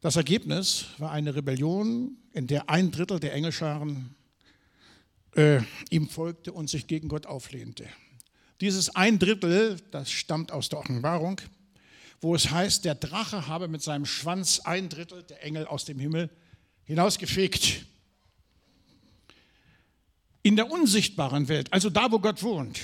Das 0.00 0.16
Ergebnis 0.16 0.86
war 0.98 1.10
eine 1.10 1.34
Rebellion, 1.34 2.16
in 2.32 2.46
der 2.46 2.70
ein 2.70 2.90
Drittel 2.90 3.18
der 3.20 3.34
Engelscharen 3.34 4.14
äh, 5.34 5.60
ihm 5.90 6.08
folgte 6.08 6.52
und 6.52 6.70
sich 6.70 6.86
gegen 6.86 7.08
Gott 7.08 7.26
auflehnte. 7.26 7.86
Dieses 8.60 8.94
ein 8.94 9.18
Drittel, 9.18 9.80
das 9.90 10.10
stammt 10.10 10.50
aus 10.50 10.68
der 10.68 10.80
Offenbarung, 10.80 11.40
wo 12.20 12.34
es 12.34 12.50
heißt, 12.50 12.84
der 12.84 12.96
Drache 12.96 13.46
habe 13.46 13.68
mit 13.68 13.82
seinem 13.82 14.04
Schwanz 14.04 14.60
ein 14.60 14.88
Drittel 14.88 15.22
der 15.22 15.44
Engel 15.44 15.66
aus 15.66 15.84
dem 15.84 15.98
Himmel 16.00 16.30
hinausgefegt. 16.84 17.86
In 20.42 20.56
der 20.56 20.70
unsichtbaren 20.70 21.48
Welt, 21.48 21.72
also 21.72 21.90
da, 21.90 22.10
wo 22.10 22.18
Gott 22.18 22.42
wohnt, 22.42 22.80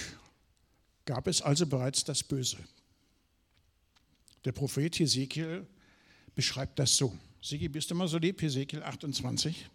gab 1.05 1.27
es 1.27 1.43
also 1.43 1.67
bereits 1.67 2.05
das 2.05 2.23
Böse. 2.23 2.59
Der 4.45 4.53
Prophet 4.53 4.99
Hesekiel 4.99 5.67
beschreibt 6.35 6.79
das 6.79 6.97
so. 6.97 7.17
Sigi, 7.41 7.69
bist 7.69 7.91
du 7.91 7.95
mal 7.95 8.09
so 8.09 8.19
lieb? 8.19 8.41
Hesekiel 8.41 8.83
28. 8.83 9.67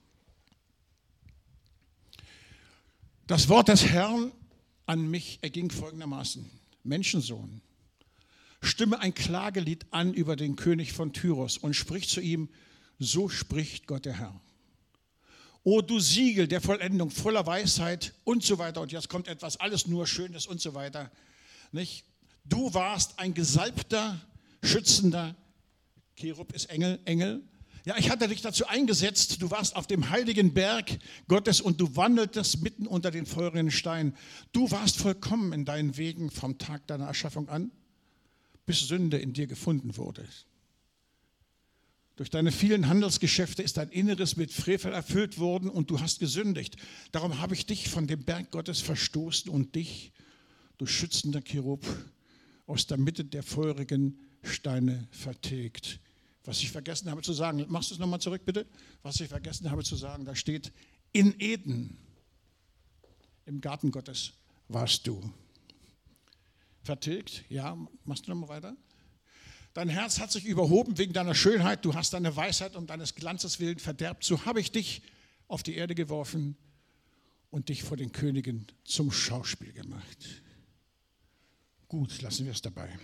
Das 3.27 3.47
Wort 3.49 3.67
des 3.67 3.85
Herrn 3.85 4.31
an 4.89 5.07
mich 5.07 5.37
erging 5.43 5.69
folgendermaßen. 5.69 6.49
Menschensohn, 6.83 7.61
stimme 8.59 8.99
ein 8.99 9.13
Klagelied 9.13 9.85
an 9.91 10.15
über 10.15 10.35
den 10.35 10.55
König 10.55 10.93
von 10.93 11.13
Tyros 11.13 11.59
und 11.59 11.75
sprich 11.75 12.09
zu 12.09 12.21
ihm, 12.21 12.49
so 12.97 13.29
spricht 13.29 13.85
Gott 13.85 14.05
der 14.05 14.17
Herr. 14.17 14.41
O 15.63 15.81
du 15.81 15.99
Siegel 15.99 16.47
der 16.47 16.59
Vollendung, 16.59 17.11
voller 17.11 17.45
Weisheit 17.45 18.15
und 18.23 18.43
so 18.43 18.57
weiter. 18.57 18.81
Und 18.81 18.91
jetzt 18.91 19.09
kommt 19.09 19.27
etwas, 19.27 19.57
alles 19.57 19.85
nur 19.85 20.07
Schönes 20.07 20.47
und 20.47 20.59
so 20.59 20.73
weiter. 20.73 21.11
Nicht? 21.71 22.05
Du 22.45 22.73
warst 22.73 23.19
ein 23.19 23.35
gesalbter, 23.35 24.19
schützender, 24.63 25.35
Cherub 26.15 26.51
ist 26.53 26.65
Engel, 26.65 26.99
Engel. 27.05 27.43
Ja, 27.85 27.97
ich 27.97 28.09
hatte 28.09 28.27
dich 28.27 28.41
dazu 28.41 28.67
eingesetzt, 28.67 29.41
du 29.41 29.51
warst 29.51 29.75
auf 29.75 29.87
dem 29.87 30.09
heiligen 30.09 30.53
Berg 30.53 30.99
Gottes 31.27 31.61
und 31.61 31.79
du 31.79 31.95
wandeltest 31.95 32.61
mitten 32.61 32.87
unter 32.87 33.09
den 33.09 33.25
feurigen 33.25 33.71
Steinen. 33.71 34.15
Du 34.51 34.69
warst 34.71 34.97
vollkommen 34.97 35.53
in 35.53 35.65
deinen 35.65 35.97
Wegen 35.97 36.29
vom 36.29 36.57
Tag 36.57 36.85
deiner 36.87 37.07
Erschaffung 37.07 37.47
an, 37.47 37.71
bis 38.65 38.81
Sünde 38.81 39.17
in 39.17 39.33
dir 39.33 39.47
gefunden 39.47 39.97
wurde. 39.97 40.27
Durch 42.17 42.29
deine 42.29 42.51
vielen 42.51 42.89
Handelsgeschäfte 42.89 43.63
ist 43.63 43.77
dein 43.77 43.89
Inneres 43.89 44.35
mit 44.35 44.51
Frevel 44.51 44.91
erfüllt 44.91 45.39
worden 45.39 45.69
und 45.69 45.89
du 45.89 46.01
hast 46.01 46.19
gesündigt. 46.19 46.75
Darum 47.13 47.39
habe 47.39 47.53
ich 47.53 47.65
dich 47.65 47.87
von 47.87 48.07
dem 48.07 48.25
Berg 48.25 48.51
Gottes 48.51 48.81
verstoßen 48.81 49.49
und 49.49 49.73
dich, 49.75 50.11
du 50.77 50.85
schützender 50.85 51.41
Cherub, 51.41 51.85
aus 52.67 52.87
der 52.87 52.97
Mitte 52.97 53.23
der 53.23 53.41
feurigen 53.41 54.19
Steine 54.43 55.07
vertilgt. 55.11 56.01
Was 56.45 56.59
ich 56.61 56.71
vergessen 56.71 57.11
habe 57.11 57.21
zu 57.21 57.33
sagen, 57.33 57.65
machst 57.67 57.89
du 57.89 57.95
es 57.95 57.99
nochmal 57.99 58.21
zurück 58.21 58.43
bitte? 58.45 58.65
Was 59.01 59.19
ich 59.19 59.27
vergessen 59.27 59.69
habe 59.69 59.83
zu 59.83 59.95
sagen, 59.95 60.25
da 60.25 60.35
steht, 60.35 60.71
in 61.11 61.39
Eden, 61.39 61.97
im 63.45 63.61
Garten 63.61 63.91
Gottes, 63.91 64.33
warst 64.67 65.05
du. 65.07 65.33
Vertilgt? 66.83 67.43
Ja, 67.49 67.77
machst 68.05 68.27
du 68.27 68.31
nochmal 68.31 68.49
weiter? 68.49 68.77
Dein 69.73 69.89
Herz 69.89 70.19
hat 70.19 70.31
sich 70.31 70.45
überhoben 70.45 70.97
wegen 70.97 71.13
deiner 71.13 71.35
Schönheit, 71.35 71.85
du 71.85 71.93
hast 71.93 72.13
deine 72.13 72.35
Weisheit 72.35 72.75
um 72.75 72.87
deines 72.87 73.15
Glanzes 73.15 73.59
willen 73.59 73.79
verderbt. 73.79 74.23
So 74.23 74.45
habe 74.45 74.59
ich 74.59 74.71
dich 74.71 75.01
auf 75.47 75.63
die 75.63 75.75
Erde 75.75 75.95
geworfen 75.95 76.57
und 77.49 77.69
dich 77.69 77.83
vor 77.83 77.97
den 77.97 78.11
Königen 78.11 78.67
zum 78.83 79.11
Schauspiel 79.11 79.73
gemacht. 79.73 80.43
Gut, 81.87 82.21
lassen 82.21 82.45
wir 82.45 82.53
es 82.53 82.61
dabei. 82.61 82.97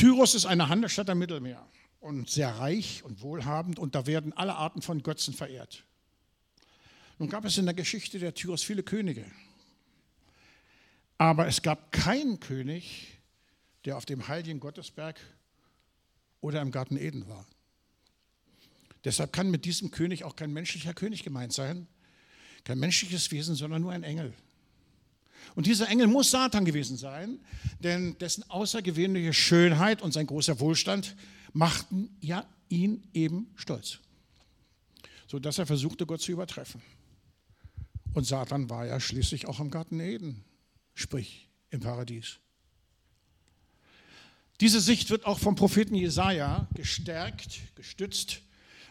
Tyros 0.00 0.34
ist 0.34 0.46
eine 0.46 0.70
Handelsstadt 0.70 1.10
am 1.10 1.18
Mittelmeer 1.18 1.62
und 2.00 2.30
sehr 2.30 2.48
reich 2.48 3.02
und 3.04 3.20
wohlhabend 3.20 3.78
und 3.78 3.94
da 3.94 4.06
werden 4.06 4.32
alle 4.32 4.54
Arten 4.54 4.80
von 4.80 5.02
Götzen 5.02 5.34
verehrt. 5.34 5.84
Nun 7.18 7.28
gab 7.28 7.44
es 7.44 7.58
in 7.58 7.66
der 7.66 7.74
Geschichte 7.74 8.18
der 8.18 8.32
Tyros 8.32 8.62
viele 8.62 8.82
Könige, 8.82 9.26
aber 11.18 11.48
es 11.48 11.60
gab 11.60 11.92
keinen 11.92 12.40
König, 12.40 13.08
der 13.84 13.98
auf 13.98 14.06
dem 14.06 14.26
heiligen 14.26 14.58
Gottesberg 14.58 15.20
oder 16.40 16.62
im 16.62 16.70
Garten 16.70 16.96
Eden 16.96 17.28
war. 17.28 17.44
Deshalb 19.04 19.34
kann 19.34 19.50
mit 19.50 19.66
diesem 19.66 19.90
König 19.90 20.24
auch 20.24 20.34
kein 20.34 20.54
menschlicher 20.54 20.94
König 20.94 21.24
gemeint 21.24 21.52
sein, 21.52 21.86
kein 22.64 22.78
menschliches 22.78 23.30
Wesen, 23.32 23.54
sondern 23.54 23.82
nur 23.82 23.92
ein 23.92 24.04
Engel. 24.04 24.32
Und 25.54 25.66
dieser 25.66 25.88
Engel 25.88 26.06
muss 26.06 26.30
Satan 26.30 26.64
gewesen 26.64 26.96
sein, 26.96 27.40
denn 27.80 28.16
dessen 28.18 28.48
außergewöhnliche 28.48 29.32
Schönheit 29.32 30.02
und 30.02 30.12
sein 30.12 30.26
großer 30.26 30.60
Wohlstand 30.60 31.16
machten 31.52 32.16
ja 32.20 32.46
ihn 32.68 33.02
eben 33.12 33.50
stolz, 33.56 33.98
sodass 35.26 35.58
er 35.58 35.66
versuchte, 35.66 36.06
Gott 36.06 36.20
zu 36.20 36.32
übertreffen. 36.32 36.80
Und 38.14 38.24
Satan 38.24 38.70
war 38.70 38.86
ja 38.86 38.98
schließlich 39.00 39.46
auch 39.46 39.60
im 39.60 39.70
Garten 39.70 40.00
Eden, 40.00 40.44
sprich 40.94 41.48
im 41.70 41.80
Paradies. 41.80 42.38
Diese 44.60 44.80
Sicht 44.80 45.10
wird 45.10 45.24
auch 45.24 45.38
vom 45.38 45.54
Propheten 45.54 45.94
Jesaja 45.94 46.68
gestärkt, 46.74 47.60
gestützt. 47.76 48.42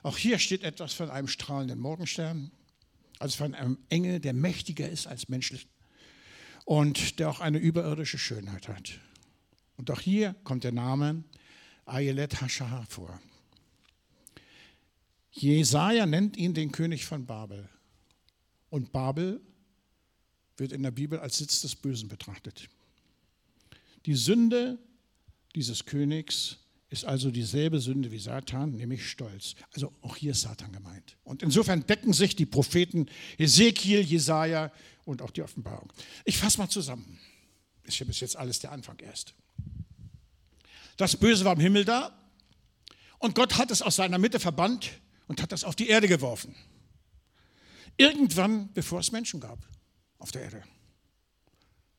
Auch 0.02 0.18
hier 0.18 0.40
steht 0.40 0.64
etwas 0.64 0.94
von 0.94 1.12
einem 1.12 1.28
strahlenden 1.28 1.80
Morgenstern, 1.80 2.52
also 3.20 3.38
von 3.38 3.54
einem 3.54 3.78
Engel, 3.90 4.20
der 4.20 4.34
mächtiger 4.34 4.90
ist 4.90 5.06
als 5.06 5.30
menschlich 5.30 5.68
und 6.70 7.18
der 7.18 7.32
auch 7.32 7.40
eine 7.40 7.58
überirdische 7.58 8.20
Schönheit 8.20 8.68
hat. 8.68 9.00
Und 9.76 9.90
auch 9.90 10.02
hier 10.02 10.36
kommt 10.44 10.64
der 10.64 10.72
Name 10.72 11.24
Ayelet 11.86 12.42
Hashahar 12.42 12.86
vor. 12.86 13.20
Jesaja 15.32 16.06
nennt 16.06 16.38
ihn 16.38 16.54
den 16.54 16.72
König 16.72 17.08
von 17.08 17.26
Babel. 17.26 17.68
Und 18.70 18.92
Babel 18.92 19.42
wird 20.58 20.72
in 20.72 20.84
der 20.84 20.92
Bibel 20.92 21.18
als 21.18 21.40
Sitz 21.40 21.62
des 21.62 21.76
Bösen 21.76 22.08
betrachtet. 22.08 22.70
Die 24.06 24.14
Sünde 24.14 24.78
dieses 25.56 25.86
Königs 25.86 26.60
ist 26.90 27.06
also 27.06 27.30
dieselbe 27.30 27.80
Sünde 27.80 28.12
wie 28.12 28.20
Satan, 28.20 28.76
nämlich 28.76 29.08
Stolz. 29.08 29.56
Also 29.74 29.94
auch 30.02 30.16
hier 30.16 30.32
ist 30.32 30.42
Satan 30.42 30.72
gemeint. 30.72 31.18
Und 31.24 31.44
insofern 31.44 31.86
decken 31.86 32.14
sich 32.14 32.36
die 32.36 32.48
Propheten 32.48 33.08
Ezekiel, 33.38 34.02
Jesaja 34.02 34.72
und 35.06 35.22
auch 35.22 35.32
die 35.32 35.44
Offenbarung. 35.44 35.94
Ich 36.26 36.38
fasse 36.38 36.58
mal 36.58 36.70
zusammen. 36.70 37.20
Ist 37.84 38.00
ja 38.00 38.06
bis 38.06 38.20
jetzt 38.20 38.36
alles 38.36 38.60
der 38.60 38.72
Anfang 38.72 38.98
erst. 39.00 39.36
Das 40.98 41.16
Böse 41.16 41.46
war 41.46 41.54
im 41.54 41.60
Himmel 41.60 41.86
da 41.86 42.12
und 43.20 43.36
Gott 43.36 43.58
hat 43.58 43.72
es 43.72 43.82
aus 43.82 43.96
seiner 43.96 44.18
Mitte 44.18 44.40
verbannt 44.40 44.92
und 45.28 45.42
hat 45.42 45.52
das 45.52 45.64
auf 45.64 45.76
die 45.76 45.88
Erde 45.88 46.08
geworfen. 46.08 46.56
Irgendwann, 47.98 48.72
bevor 48.74 49.00
es 49.00 49.12
Menschen 49.12 49.40
gab 49.40 49.60
auf 50.18 50.32
der 50.32 50.44
Erde. 50.44 50.64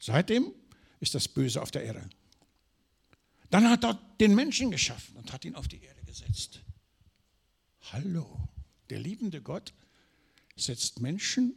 Seitdem 0.01 0.53
ist 0.99 1.15
das 1.15 1.29
Böse 1.29 1.63
auf 1.63 1.71
der 1.71 1.85
Erde. 1.85 2.09
Dann 3.51 3.69
hat 3.69 3.85
er 3.85 3.95
den 4.21 4.35
Menschen 4.35 4.71
geschaffen 4.71 5.17
und 5.17 5.33
hat 5.33 5.45
ihn 5.45 5.57
auf 5.57 5.67
die 5.67 5.83
Erde 5.83 6.03
gesetzt. 6.05 6.63
Hallo, 7.93 8.49
der 8.89 9.01
liebende 9.01 9.43
Gott 9.43 9.75
setzt 10.57 11.01
Menschen 11.01 11.55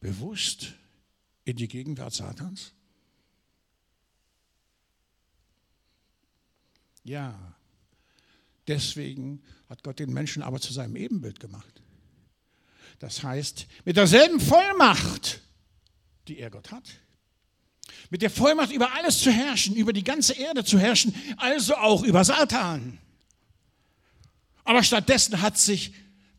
bewusst 0.00 0.74
in 1.44 1.56
die 1.56 1.68
Gegenwart 1.68 2.14
Satans? 2.14 2.72
Ja, 7.04 7.54
deswegen 8.66 9.42
hat 9.68 9.82
Gott 9.82 9.98
den 9.98 10.12
Menschen 10.12 10.42
aber 10.42 10.60
zu 10.60 10.72
seinem 10.72 10.96
Ebenbild 10.96 11.40
gemacht. 11.40 11.82
Das 12.98 13.22
heißt, 13.22 13.66
mit 13.84 13.96
derselben 13.96 14.40
Vollmacht, 14.40 15.42
die 16.28 16.38
er 16.38 16.50
Gott 16.50 16.70
hat, 16.70 17.00
mit 18.10 18.22
der 18.22 18.30
Vollmacht 18.30 18.72
über 18.72 18.94
alles 18.94 19.18
zu 19.20 19.30
herrschen, 19.30 19.76
über 19.76 19.92
die 19.92 20.04
ganze 20.04 20.34
Erde 20.34 20.64
zu 20.64 20.78
herrschen, 20.78 21.14
also 21.36 21.74
auch 21.76 22.02
über 22.02 22.24
Satan. 22.24 22.98
Aber 24.64 24.82
stattdessen 24.82 25.40
hat 25.40 25.58
sich 25.58 25.92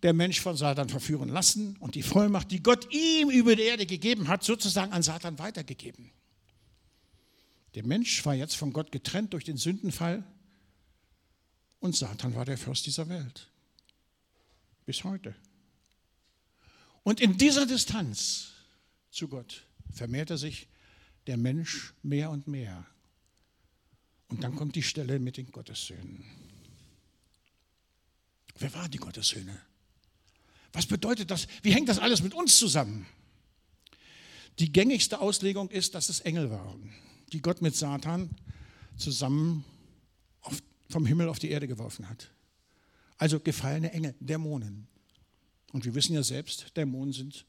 der 0.03 0.13
Mensch 0.13 0.39
von 0.39 0.55
Satan 0.55 0.89
verführen 0.89 1.29
lassen 1.29 1.75
und 1.77 1.95
die 1.95 2.03
Vollmacht, 2.03 2.51
die 2.51 2.63
Gott 2.63 2.93
ihm 2.93 3.29
über 3.29 3.55
die 3.55 3.63
Erde 3.63 3.85
gegeben 3.85 4.27
hat, 4.27 4.43
sozusagen 4.43 4.93
an 4.93 5.03
Satan 5.03 5.37
weitergegeben. 5.39 6.11
Der 7.75 7.85
Mensch 7.85 8.25
war 8.25 8.33
jetzt 8.33 8.55
von 8.55 8.73
Gott 8.73 8.91
getrennt 8.91 9.33
durch 9.33 9.43
den 9.43 9.57
Sündenfall 9.57 10.23
und 11.79 11.95
Satan 11.95 12.35
war 12.35 12.45
der 12.45 12.57
Fürst 12.57 12.85
dieser 12.85 13.09
Welt. 13.09 13.47
Bis 14.85 15.03
heute. 15.03 15.35
Und 17.03 17.21
in 17.21 17.37
dieser 17.37 17.65
Distanz 17.65 18.51
zu 19.11 19.27
Gott 19.27 19.63
vermehrte 19.91 20.37
sich 20.37 20.67
der 21.27 21.37
Mensch 21.37 21.93
mehr 22.01 22.29
und 22.29 22.47
mehr. 22.47 22.85
Und 24.27 24.43
dann 24.43 24.55
kommt 24.55 24.75
die 24.75 24.83
Stelle 24.83 25.19
mit 25.19 25.37
den 25.37 25.51
Gottessöhnen. 25.51 26.23
Wer 28.57 28.73
waren 28.73 28.91
die 28.91 28.97
Gottessöhne? 28.97 29.59
Was 30.73 30.85
bedeutet 30.85 31.31
das? 31.31 31.47
Wie 31.63 31.73
hängt 31.73 31.89
das 31.89 31.99
alles 31.99 32.21
mit 32.21 32.33
uns 32.33 32.57
zusammen? 32.57 33.07
Die 34.59 34.71
gängigste 34.71 35.19
Auslegung 35.19 35.69
ist, 35.69 35.95
dass 35.95 36.09
es 36.09 36.19
Engel 36.19 36.51
waren, 36.51 36.93
die 37.31 37.41
Gott 37.41 37.61
mit 37.61 37.75
Satan 37.75 38.29
zusammen 38.97 39.63
auf, 40.41 40.61
vom 40.89 41.05
Himmel 41.05 41.29
auf 41.29 41.39
die 41.39 41.49
Erde 41.49 41.67
geworfen 41.67 42.09
hat. 42.09 42.29
Also 43.17 43.39
gefallene 43.39 43.91
Engel, 43.93 44.15
Dämonen. 44.19 44.87
Und 45.71 45.85
wir 45.85 45.95
wissen 45.95 46.13
ja 46.13 46.23
selbst, 46.23 46.75
Dämonen 46.75 47.13
sind 47.13 47.45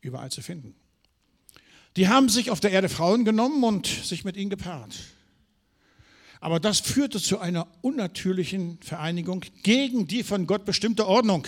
überall 0.00 0.30
zu 0.30 0.40
finden. 0.40 0.74
Die 1.96 2.08
haben 2.08 2.28
sich 2.28 2.50
auf 2.50 2.60
der 2.60 2.72
Erde 2.72 2.88
Frauen 2.88 3.24
genommen 3.24 3.64
und 3.64 3.86
sich 3.86 4.24
mit 4.24 4.36
ihnen 4.36 4.50
gepaart. 4.50 4.94
Aber 6.40 6.60
das 6.60 6.80
führte 6.80 7.20
zu 7.20 7.38
einer 7.38 7.66
unnatürlichen 7.80 8.78
Vereinigung 8.82 9.44
gegen 9.62 10.06
die 10.06 10.22
von 10.22 10.46
Gott 10.46 10.66
bestimmte 10.66 11.06
Ordnung. 11.06 11.46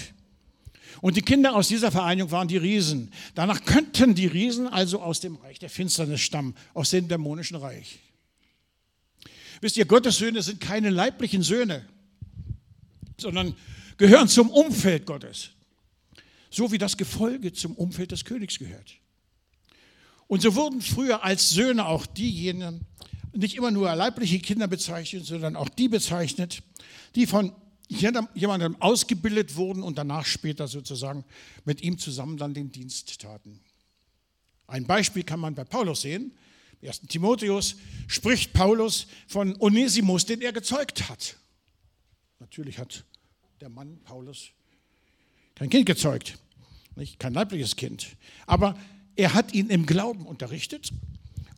Und 1.03 1.17
die 1.17 1.23
Kinder 1.23 1.55
aus 1.55 1.69
dieser 1.69 1.93
Vereinigung 1.93 2.31
waren 2.31 2.49
die 2.49 2.57
Riesen. 2.57 3.13
Danach 3.35 3.65
könnten 3.65 4.15
die 4.15 4.27
Riesen 4.27 4.67
also 4.67 5.01
aus 5.01 5.21
dem 5.21 5.37
Reich 5.37 5.59
der 5.59 5.71
Finsternis 5.71 6.23
stammen, 6.23 6.55
aus 6.75 6.91
dem 6.91 7.07
dämonischen 7.07 7.57
Reich. 7.57 8.01
Wisst 9.61 9.77
ihr, 9.77 9.85
Gottes 9.85 10.17
Söhne 10.17 10.43
sind 10.43 10.61
keine 10.61 10.91
leiblichen 10.91 11.43
Söhne, 11.43 11.87
sondern 13.19 13.55
gehören 13.99 14.29
zum 14.29 14.51
Umfeld 14.51 15.05
Gottes. 15.05 15.51
So 16.51 16.73
wie 16.73 16.79
das 16.79 16.97
Gefolge 16.97 17.53
zum 17.53 17.75
Umfeld 17.75 18.13
des 18.13 18.25
Königs 18.25 18.59
gehört. 18.59 18.97
Und 20.29 20.43
so 20.43 20.55
wurden 20.55 20.83
früher 20.83 21.25
als 21.25 21.51
Söhne 21.51 21.87
auch 21.87 22.07
diejenigen, 22.07 22.87
nicht 23.33 23.57
immer 23.57 23.71
nur 23.71 23.95
leibliche 23.95 24.39
Kinder 24.39 24.69
bezeichnet, 24.69 25.25
sondern 25.25 25.57
auch 25.57 25.69
die 25.69 25.89
bezeichnet, 25.89 26.63
die 27.15 27.27
von 27.27 27.53
jemandem 27.89 28.81
ausgebildet 28.81 29.57
wurden 29.57 29.83
und 29.83 29.97
danach 29.97 30.27
später 30.27 30.69
sozusagen 30.69 31.25
mit 31.65 31.83
ihm 31.83 31.99
zusammen 31.99 32.37
dann 32.37 32.53
den 32.53 32.71
Dienst 32.71 33.21
taten. 33.21 33.61
Ein 34.67 34.87
Beispiel 34.87 35.23
kann 35.23 35.41
man 35.41 35.55
bei 35.55 35.65
Paulus 35.65 36.03
sehen. 36.03 36.33
Im 36.83 36.89
1. 36.89 37.01
Timotheus 37.09 37.77
spricht 38.07 38.53
Paulus 38.53 39.07
von 39.27 39.57
Onesimus, 39.61 40.27
den 40.27 40.43
er 40.43 40.53
gezeugt 40.53 41.09
hat. 41.09 41.37
Natürlich 42.39 42.79
hat 42.79 43.05
der 43.61 43.71
Mann 43.71 43.99
Paulus 44.05 44.51
kein 45.55 45.71
Kind 45.71 45.87
gezeugt, 45.87 46.39
nicht? 46.95 47.19
kein 47.19 47.33
leibliches 47.33 47.75
Kind. 47.75 48.17
Aber 48.47 48.79
er 49.19 49.35
hat 49.35 49.53
ihn 49.53 49.69
im 49.69 49.85
Glauben 49.85 50.25
unterrichtet 50.27 50.93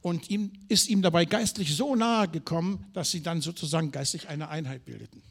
und 0.01 0.31
ihm, 0.31 0.51
ist 0.69 0.89
ihm 0.89 1.03
dabei 1.03 1.27
geistlich 1.27 1.77
so 1.77 1.95
nahe 1.95 2.27
gekommen, 2.27 2.87
dass 2.95 3.11
sie 3.11 3.23
dann 3.23 3.43
sozusagen 3.43 3.93
geistlich 3.93 4.31
eine 4.31 4.49
Einheit 4.49 4.87
bildeten. 4.87 5.23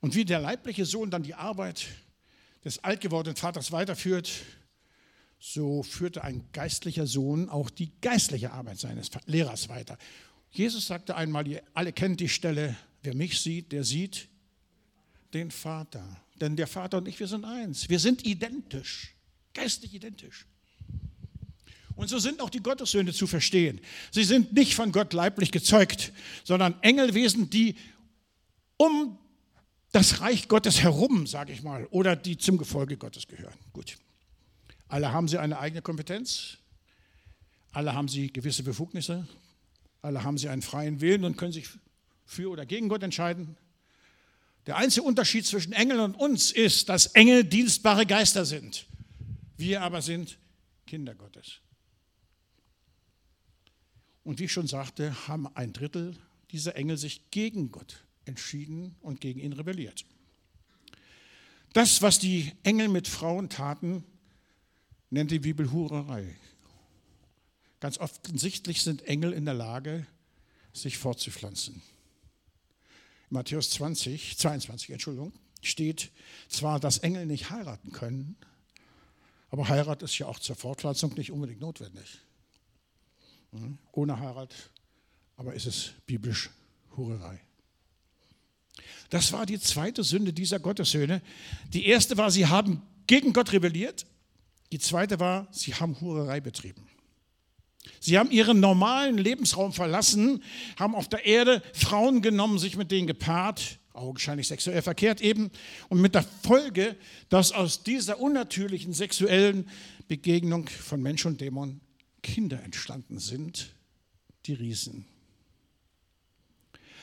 Und 0.00 0.14
wie 0.14 0.26
der 0.26 0.40
leibliche 0.40 0.84
Sohn 0.84 1.10
dann 1.10 1.22
die 1.22 1.32
Arbeit 1.32 1.86
des 2.66 2.84
altgewordenen 2.84 3.36
Vaters 3.36 3.72
weiterführt, 3.72 4.30
so 5.38 5.82
führte 5.82 6.22
ein 6.22 6.44
geistlicher 6.52 7.06
Sohn 7.06 7.48
auch 7.48 7.70
die 7.70 7.90
geistliche 8.02 8.52
Arbeit 8.52 8.78
seines 8.78 9.10
Lehrers 9.24 9.70
weiter. 9.70 9.96
Jesus 10.50 10.86
sagte 10.86 11.16
einmal, 11.16 11.48
ihr 11.48 11.62
alle 11.72 11.94
kennt 11.94 12.20
die 12.20 12.28
Stelle, 12.28 12.76
wer 13.02 13.14
mich 13.14 13.40
sieht, 13.40 13.72
der 13.72 13.84
sieht 13.84 14.28
den 15.32 15.50
Vater. 15.50 16.04
Denn 16.42 16.56
der 16.56 16.66
Vater 16.66 16.98
und 16.98 17.08
ich, 17.08 17.18
wir 17.18 17.26
sind 17.26 17.46
eins. 17.46 17.88
Wir 17.88 17.98
sind 17.98 18.26
identisch, 18.26 19.14
geistlich 19.54 19.94
identisch. 19.94 20.46
Und 21.94 22.08
so 22.08 22.18
sind 22.18 22.40
auch 22.40 22.50
die 22.50 22.62
Gottessöhne 22.62 23.12
zu 23.12 23.26
verstehen. 23.26 23.80
Sie 24.10 24.24
sind 24.24 24.52
nicht 24.54 24.74
von 24.74 24.92
Gott 24.92 25.12
leiblich 25.12 25.52
gezeugt, 25.52 26.12
sondern 26.42 26.74
Engelwesen, 26.82 27.50
die 27.50 27.76
um 28.76 29.18
das 29.92 30.20
Reich 30.20 30.48
Gottes 30.48 30.82
herum, 30.82 31.26
sage 31.26 31.52
ich 31.52 31.62
mal, 31.62 31.86
oder 31.90 32.16
die 32.16 32.38
zum 32.38 32.56
Gefolge 32.56 32.96
Gottes 32.96 33.26
gehören. 33.26 33.54
Gut. 33.72 33.98
Alle 34.88 35.12
haben 35.12 35.28
sie 35.28 35.38
eine 35.38 35.58
eigene 35.58 35.82
Kompetenz, 35.82 36.58
alle 37.72 37.94
haben 37.94 38.08
sie 38.08 38.32
gewisse 38.32 38.62
Befugnisse, 38.62 39.26
alle 40.00 40.24
haben 40.24 40.38
sie 40.38 40.48
einen 40.48 40.62
freien 40.62 41.00
Willen 41.00 41.24
und 41.24 41.36
können 41.36 41.52
sich 41.52 41.68
für 42.24 42.50
oder 42.50 42.66
gegen 42.66 42.88
Gott 42.88 43.02
entscheiden. 43.02 43.56
Der 44.66 44.76
einzige 44.76 45.06
Unterschied 45.06 45.46
zwischen 45.46 45.72
Engeln 45.72 46.00
und 46.00 46.14
uns 46.14 46.52
ist, 46.52 46.88
dass 46.88 47.06
Engel 47.06 47.44
dienstbare 47.44 48.06
Geister 48.06 48.44
sind. 48.44 48.86
Wir 49.62 49.82
aber 49.82 50.02
sind 50.02 50.40
Kinder 50.88 51.14
Gottes. 51.14 51.60
Und 54.24 54.40
wie 54.40 54.46
ich 54.46 54.52
schon 54.52 54.66
sagte, 54.66 55.28
haben 55.28 55.46
ein 55.54 55.72
Drittel 55.72 56.16
dieser 56.50 56.74
Engel 56.74 56.96
sich 56.96 57.30
gegen 57.30 57.70
Gott 57.70 58.04
entschieden 58.24 58.96
und 59.02 59.20
gegen 59.20 59.38
ihn 59.38 59.52
rebelliert. 59.52 60.04
Das, 61.74 62.02
was 62.02 62.18
die 62.18 62.50
Engel 62.64 62.88
mit 62.88 63.06
Frauen 63.06 63.50
taten, 63.50 64.02
nennt 65.10 65.30
die 65.30 65.38
Bibel 65.38 65.70
Hurerei. 65.70 66.34
Ganz 67.78 67.98
offensichtlich 67.98 68.82
sind 68.82 69.02
Engel 69.02 69.32
in 69.32 69.44
der 69.44 69.54
Lage, 69.54 70.08
sich 70.72 70.98
fortzupflanzen. 70.98 71.74
In 71.74 71.82
Matthäus 73.30 73.70
20, 73.70 74.38
22 74.38 74.90
Entschuldigung, 74.90 75.32
steht 75.60 76.10
zwar, 76.48 76.80
dass 76.80 76.98
Engel 76.98 77.26
nicht 77.26 77.50
heiraten 77.50 77.92
können, 77.92 78.36
aber 79.52 79.68
Heirat 79.68 80.02
ist 80.02 80.16
ja 80.16 80.26
auch 80.26 80.38
zur 80.38 80.56
Fortpflanzung 80.56 81.12
nicht 81.12 81.30
unbedingt 81.30 81.60
notwendig. 81.60 82.18
Hm? 83.52 83.76
Ohne 83.92 84.18
Heirat, 84.18 84.52
aber 85.36 85.52
ist 85.52 85.66
es 85.66 85.92
biblisch 86.06 86.48
Hurerei. 86.96 87.38
Das 89.10 89.30
war 89.30 89.44
die 89.44 89.60
zweite 89.60 90.04
Sünde 90.04 90.32
dieser 90.32 90.58
Gottessöhne. 90.58 91.20
Die 91.68 91.84
erste 91.84 92.16
war, 92.16 92.30
sie 92.30 92.46
haben 92.46 92.80
gegen 93.06 93.34
Gott 93.34 93.52
rebelliert. 93.52 94.06
Die 94.72 94.78
zweite 94.78 95.20
war, 95.20 95.48
sie 95.50 95.74
haben 95.74 96.00
Hurerei 96.00 96.40
betrieben. 96.40 96.88
Sie 98.00 98.18
haben 98.18 98.30
ihren 98.30 98.58
normalen 98.58 99.18
Lebensraum 99.18 99.74
verlassen, 99.74 100.42
haben 100.78 100.94
auf 100.94 101.10
der 101.10 101.26
Erde 101.26 101.62
Frauen 101.74 102.22
genommen, 102.22 102.58
sich 102.58 102.78
mit 102.78 102.90
denen 102.90 103.06
gepaart, 103.06 103.78
augenscheinlich 103.94 104.48
sexuell 104.48 104.82
verkehrt 104.82 105.20
eben, 105.20 105.50
und 105.88 106.00
mit 106.00 106.14
der 106.14 106.22
Folge, 106.22 106.96
dass 107.28 107.52
aus 107.52 107.82
dieser 107.82 108.20
unnatürlichen 108.20 108.92
sexuellen 108.92 109.68
Begegnung 110.08 110.68
von 110.68 111.02
Mensch 111.02 111.26
und 111.26 111.40
Dämon 111.40 111.80
Kinder 112.22 112.62
entstanden 112.62 113.18
sind, 113.18 113.74
die 114.46 114.54
Riesen. 114.54 115.06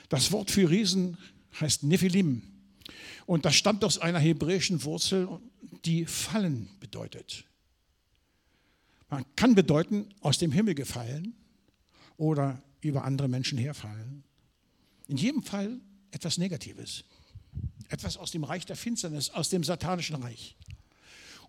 Das 0.10 0.32
Wort 0.32 0.50
für 0.52 0.70
Riesen 0.70 1.18
heißt 1.60 1.84
Nephilim. 1.84 2.42
Und 3.26 3.46
das 3.46 3.56
stammt 3.56 3.84
aus 3.84 4.00
einer 4.00 4.20
hebräischen 4.20 4.84
Wurzel, 4.84 5.28
die 5.86 6.06
fallen 6.06 6.70
bedeutet. 6.80 7.46
Man 9.10 9.26
kann 9.36 9.56
bedeuten, 9.56 10.10
aus 10.22 10.38
dem 10.38 10.52
Himmel 10.52 10.76
gefallen 10.76 11.36
oder 12.18 12.62
über 12.82 13.04
andere 13.04 13.28
Menschen 13.28 13.58
herfallen. 13.58 14.24
In 15.08 15.18
jedem 15.18 15.44
Fall 15.44 15.80
etwas 16.12 16.38
Negatives. 16.38 17.04
Etwas 17.90 18.18
aus 18.18 18.32
dem 18.32 18.44
Reich 18.44 18.66
der 18.66 18.76
Finsternis, 18.76 19.30
aus 19.30 19.50
dem 19.50 19.64
satanischen 19.64 20.16
Reich. 20.18 20.56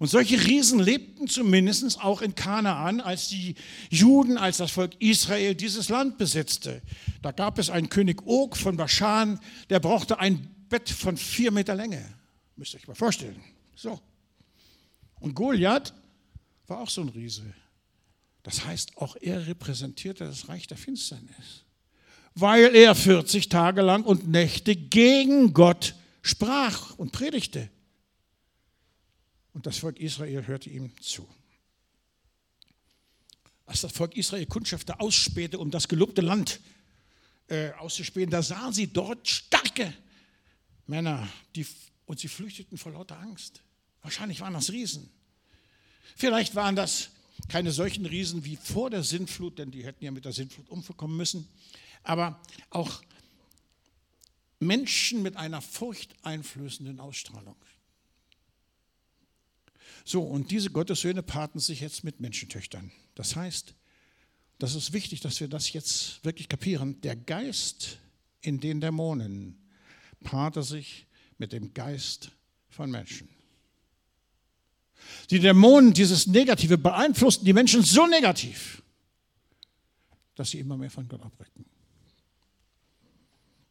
Und 0.01 0.09
solche 0.09 0.42
Riesen 0.42 0.81
lebten 0.81 1.29
zumindest 1.29 2.01
auch 2.01 2.23
in 2.23 2.35
Kanaan, 2.35 3.03
als 3.03 3.29
die 3.29 3.55
Juden, 3.90 4.38
als 4.38 4.57
das 4.57 4.70
Volk 4.70 4.99
Israel 4.99 5.55
dieses 5.55 5.90
Land 5.90 6.16
besetzte. 6.16 6.81
Da 7.20 7.33
gab 7.33 7.59
es 7.59 7.68
einen 7.68 7.90
König 7.90 8.23
Og 8.27 8.57
von 8.57 8.79
Baschan, 8.79 9.38
der 9.68 9.79
brauchte 9.79 10.18
ein 10.18 10.49
Bett 10.70 10.88
von 10.88 11.18
vier 11.18 11.51
Meter 11.51 11.75
Länge. 11.75 12.03
Müsst 12.57 12.73
ihr 12.73 12.79
euch 12.79 12.88
mal 12.88 12.94
vorstellen. 12.94 13.42
So. 13.77 14.01
Und 15.20 15.35
Goliath 15.35 15.92
war 16.66 16.81
auch 16.81 16.88
so 16.88 17.03
ein 17.03 17.11
Riese. 17.11 17.53
Das 18.42 18.64
heißt, 18.64 18.96
auch 18.96 19.16
er 19.20 19.46
repräsentierte 19.46 20.25
das 20.25 20.49
Reich 20.49 20.66
der 20.66 20.79
Finsternis, 20.79 21.64
weil 22.34 22.74
er 22.74 22.94
40 22.94 23.48
Tage 23.48 23.82
lang 23.82 24.04
und 24.04 24.28
Nächte 24.28 24.76
gegen 24.76 25.52
Gott 25.52 25.94
sprach 26.22 26.96
und 26.96 27.12
predigte. 27.12 27.68
Und 29.52 29.66
das 29.66 29.78
Volk 29.78 29.98
Israel 29.98 30.46
hörte 30.46 30.70
ihm 30.70 30.92
zu. 31.00 31.28
Als 33.66 33.82
das 33.82 33.92
Volk 33.92 34.16
Israel 34.16 34.46
Kundschafter 34.46 35.00
ausspähte, 35.00 35.58
um 35.58 35.70
das 35.70 35.88
gelobte 35.88 36.20
Land 36.20 36.60
äh, 37.48 37.70
auszuspähen, 37.72 38.30
da 38.30 38.42
sahen 38.42 38.72
sie 38.72 38.88
dort 38.88 39.28
starke 39.28 39.92
Männer, 40.86 41.28
die, 41.54 41.66
und 42.06 42.18
sie 42.18 42.28
flüchteten 42.28 42.78
vor 42.78 42.92
lauter 42.92 43.18
Angst. 43.18 43.62
Wahrscheinlich 44.02 44.40
waren 44.40 44.54
das 44.54 44.72
Riesen. 44.72 45.10
Vielleicht 46.16 46.54
waren 46.54 46.74
das 46.74 47.10
keine 47.48 47.72
solchen 47.72 48.06
Riesen 48.06 48.44
wie 48.44 48.56
vor 48.56 48.90
der 48.90 49.02
Sintflut, 49.02 49.58
denn 49.58 49.70
die 49.70 49.84
hätten 49.84 50.04
ja 50.04 50.10
mit 50.10 50.24
der 50.24 50.32
Sintflut 50.32 50.68
umkommen 50.68 51.16
müssen, 51.16 51.48
aber 52.02 52.40
auch 52.70 53.02
Menschen 54.58 55.22
mit 55.22 55.36
einer 55.36 55.60
furchteinflößenden 55.60 57.00
Ausstrahlung. 57.00 57.56
So, 60.04 60.22
und 60.22 60.50
diese 60.50 60.70
Gottessöhne 60.70 61.22
paarten 61.22 61.60
sich 61.60 61.80
jetzt 61.80 62.04
mit 62.04 62.20
Menschentöchtern. 62.20 62.90
Das 63.14 63.36
heißt, 63.36 63.74
das 64.58 64.74
ist 64.74 64.92
wichtig, 64.92 65.20
dass 65.20 65.40
wir 65.40 65.48
das 65.48 65.72
jetzt 65.72 66.24
wirklich 66.24 66.48
kapieren. 66.48 67.00
Der 67.00 67.16
Geist 67.16 67.98
in 68.42 68.60
den 68.60 68.80
Dämonen 68.80 69.58
paarte 70.22 70.62
sich 70.62 71.06
mit 71.38 71.52
dem 71.52 71.72
Geist 71.72 72.30
von 72.68 72.90
Menschen. 72.90 73.28
Die 75.30 75.40
Dämonen, 75.40 75.94
dieses 75.94 76.26
Negative, 76.26 76.76
beeinflussten 76.76 77.46
die 77.46 77.54
Menschen 77.54 77.82
so 77.82 78.06
negativ, 78.06 78.82
dass 80.34 80.50
sie 80.50 80.58
immer 80.58 80.76
mehr 80.76 80.90
von 80.90 81.08
Gott 81.08 81.22
abrücken. 81.22 81.64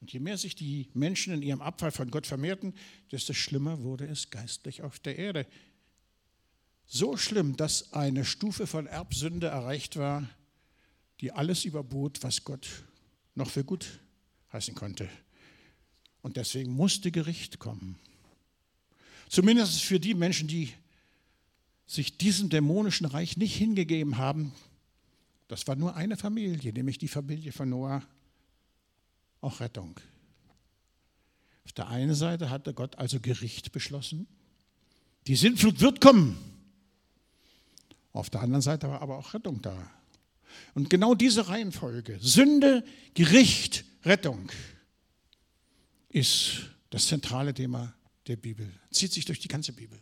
Und 0.01 0.13
je 0.13 0.19
mehr 0.19 0.37
sich 0.37 0.55
die 0.55 0.89
Menschen 0.93 1.33
in 1.33 1.41
ihrem 1.41 1.61
Abfall 1.61 1.91
von 1.91 2.09
Gott 2.09 2.25
vermehrten, 2.25 2.73
desto 3.11 3.33
schlimmer 3.33 3.81
wurde 3.83 4.05
es 4.05 4.29
geistlich 4.29 4.81
auf 4.81 4.99
der 4.99 5.17
Erde 5.17 5.45
so 6.89 7.17
schlimm, 7.17 7.55
dass 7.55 7.93
eine 7.93 8.25
Stufe 8.25 8.65
von 8.65 8.87
Erbsünde 8.87 9.47
erreicht 9.47 9.97
war, 9.97 10.27
die 11.21 11.31
alles 11.31 11.63
überbot, 11.63 12.23
was 12.23 12.43
Gott 12.43 12.67
noch 13.35 13.49
für 13.51 13.63
gut 13.63 13.99
heißen 14.51 14.73
konnte. 14.73 15.07
Und 16.23 16.35
deswegen 16.35 16.73
musste 16.73 17.11
Gericht 17.11 17.59
kommen. 17.59 17.99
Zumindest 19.29 19.83
für 19.83 19.99
die 19.99 20.15
Menschen, 20.15 20.47
die 20.47 20.73
sich 21.85 22.17
diesem 22.17 22.49
dämonischen 22.49 23.05
Reich 23.05 23.37
nicht 23.37 23.55
hingegeben 23.55 24.17
haben. 24.17 24.51
Das 25.47 25.67
war 25.67 25.75
nur 25.75 25.95
eine 25.95 26.17
Familie, 26.17 26.73
nämlich 26.73 26.97
die 26.97 27.07
Familie 27.07 27.51
von 27.51 27.69
Noah, 27.69 28.03
auch 29.41 29.59
Rettung. 29.59 29.99
Auf 31.65 31.73
der 31.73 31.87
einen 31.87 32.15
Seite 32.15 32.49
hatte 32.49 32.73
Gott 32.73 32.97
also 32.97 33.19
Gericht 33.19 33.71
beschlossen. 33.71 34.27
Die 35.27 35.35
Sintflut 35.35 35.79
wird 35.81 36.01
kommen. 36.01 36.37
Auf 38.11 38.29
der 38.29 38.41
anderen 38.41 38.61
Seite 38.61 38.89
war 38.89 39.01
aber 39.01 39.17
auch 39.17 39.33
Rettung 39.33 39.61
da. 39.61 39.91
Und 40.73 40.89
genau 40.89 41.13
diese 41.13 41.47
Reihenfolge, 41.47 42.17
Sünde, 42.21 42.83
Gericht, 43.13 43.85
Rettung, 44.03 44.51
ist 46.09 46.71
das 46.89 47.07
zentrale 47.07 47.53
Thema 47.53 47.93
der 48.27 48.35
Bibel. 48.35 48.71
Zieht 48.91 49.13
sich 49.13 49.25
durch 49.25 49.39
die 49.39 49.47
ganze 49.47 49.73
Bibel. 49.73 50.01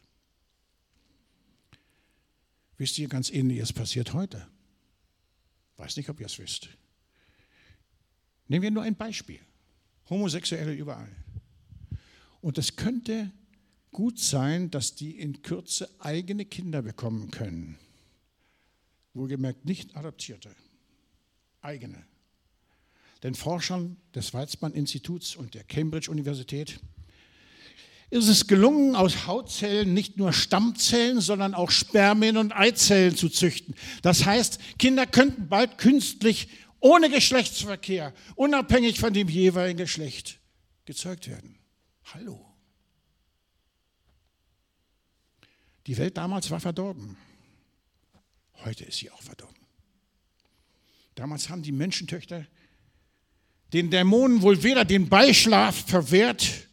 Wisst 2.78 2.97
ihr, 2.97 3.08
ganz 3.08 3.30
ähnliches 3.30 3.73
passiert 3.73 4.13
heute. 4.13 4.47
Weiß 5.78 5.97
nicht, 5.97 6.10
ob 6.10 6.19
ihr 6.19 6.28
es 6.28 6.39
wisst. 6.39 6.69
Nehmen 8.47 8.63
wir 8.63 8.71
nur 8.71 8.83
ein 8.83 8.95
Beispiel. 8.95 9.39
Homosexuelle 10.10 10.73
überall. 10.73 11.12
Und 12.41 12.57
es 12.57 12.75
könnte 12.75 13.31
gut 13.91 14.19
sein, 14.19 14.71
dass 14.71 14.95
die 14.95 15.19
in 15.19 15.41
Kürze 15.41 15.89
eigene 15.99 16.45
Kinder 16.45 16.81
bekommen 16.81 17.31
können 17.31 17.77
wohlgemerkt 19.17 19.65
nicht 19.65 19.95
adoptierte, 19.97 20.49
eigene. 21.62 22.05
Den 23.23 23.36
Forschern 23.36 23.97
des 24.13 24.33
Weizmann-Instituts 24.33 25.36
und 25.36 25.55
der 25.55 25.63
Cambridge-Universität 25.63 26.79
ist 28.10 28.29
es 28.29 28.47
gelungen, 28.47 28.95
aus 28.95 29.27
Hautzellen 29.27 29.93
nicht 29.93 30.17
nur 30.17 30.31
Stammzellen, 30.31 31.19
sondern 31.19 31.53
auch 31.53 31.71
Spermien 31.71 32.38
und 32.38 32.53
Eizellen 32.53 33.17
zu 33.17 33.27
züchten. 33.27 33.75
Das 34.01 34.25
heißt, 34.25 34.60
Kinder 34.79 35.05
könnten 35.05 35.49
bald 35.49 35.77
künstlich 35.77 36.47
ohne 36.79 37.09
Geschlechtsverkehr, 37.09 38.13
unabhängig 38.35 38.99
von 38.99 39.13
dem 39.13 39.27
jeweiligen 39.29 39.77
Geschlecht 39.77 40.39
gezeugt 40.85 41.27
werden. 41.27 41.57
Hallo. 42.13 42.43
Die 45.87 45.97
Welt 45.97 46.17
damals 46.17 46.51
war 46.51 46.59
verdorben. 46.59 47.17
Heute 48.65 48.85
ist 48.85 48.97
sie 48.97 49.09
auch 49.09 49.21
verdorben. 49.21 49.55
Damals 51.15 51.49
haben 51.49 51.63
die 51.63 51.71
Menschentöchter 51.71 52.45
den 53.73 53.89
Dämonen 53.89 54.41
wohl 54.41 54.61
weder 54.63 54.85
den 54.85 55.09
Beischlaf 55.09 55.87
verwehrt 55.87 56.67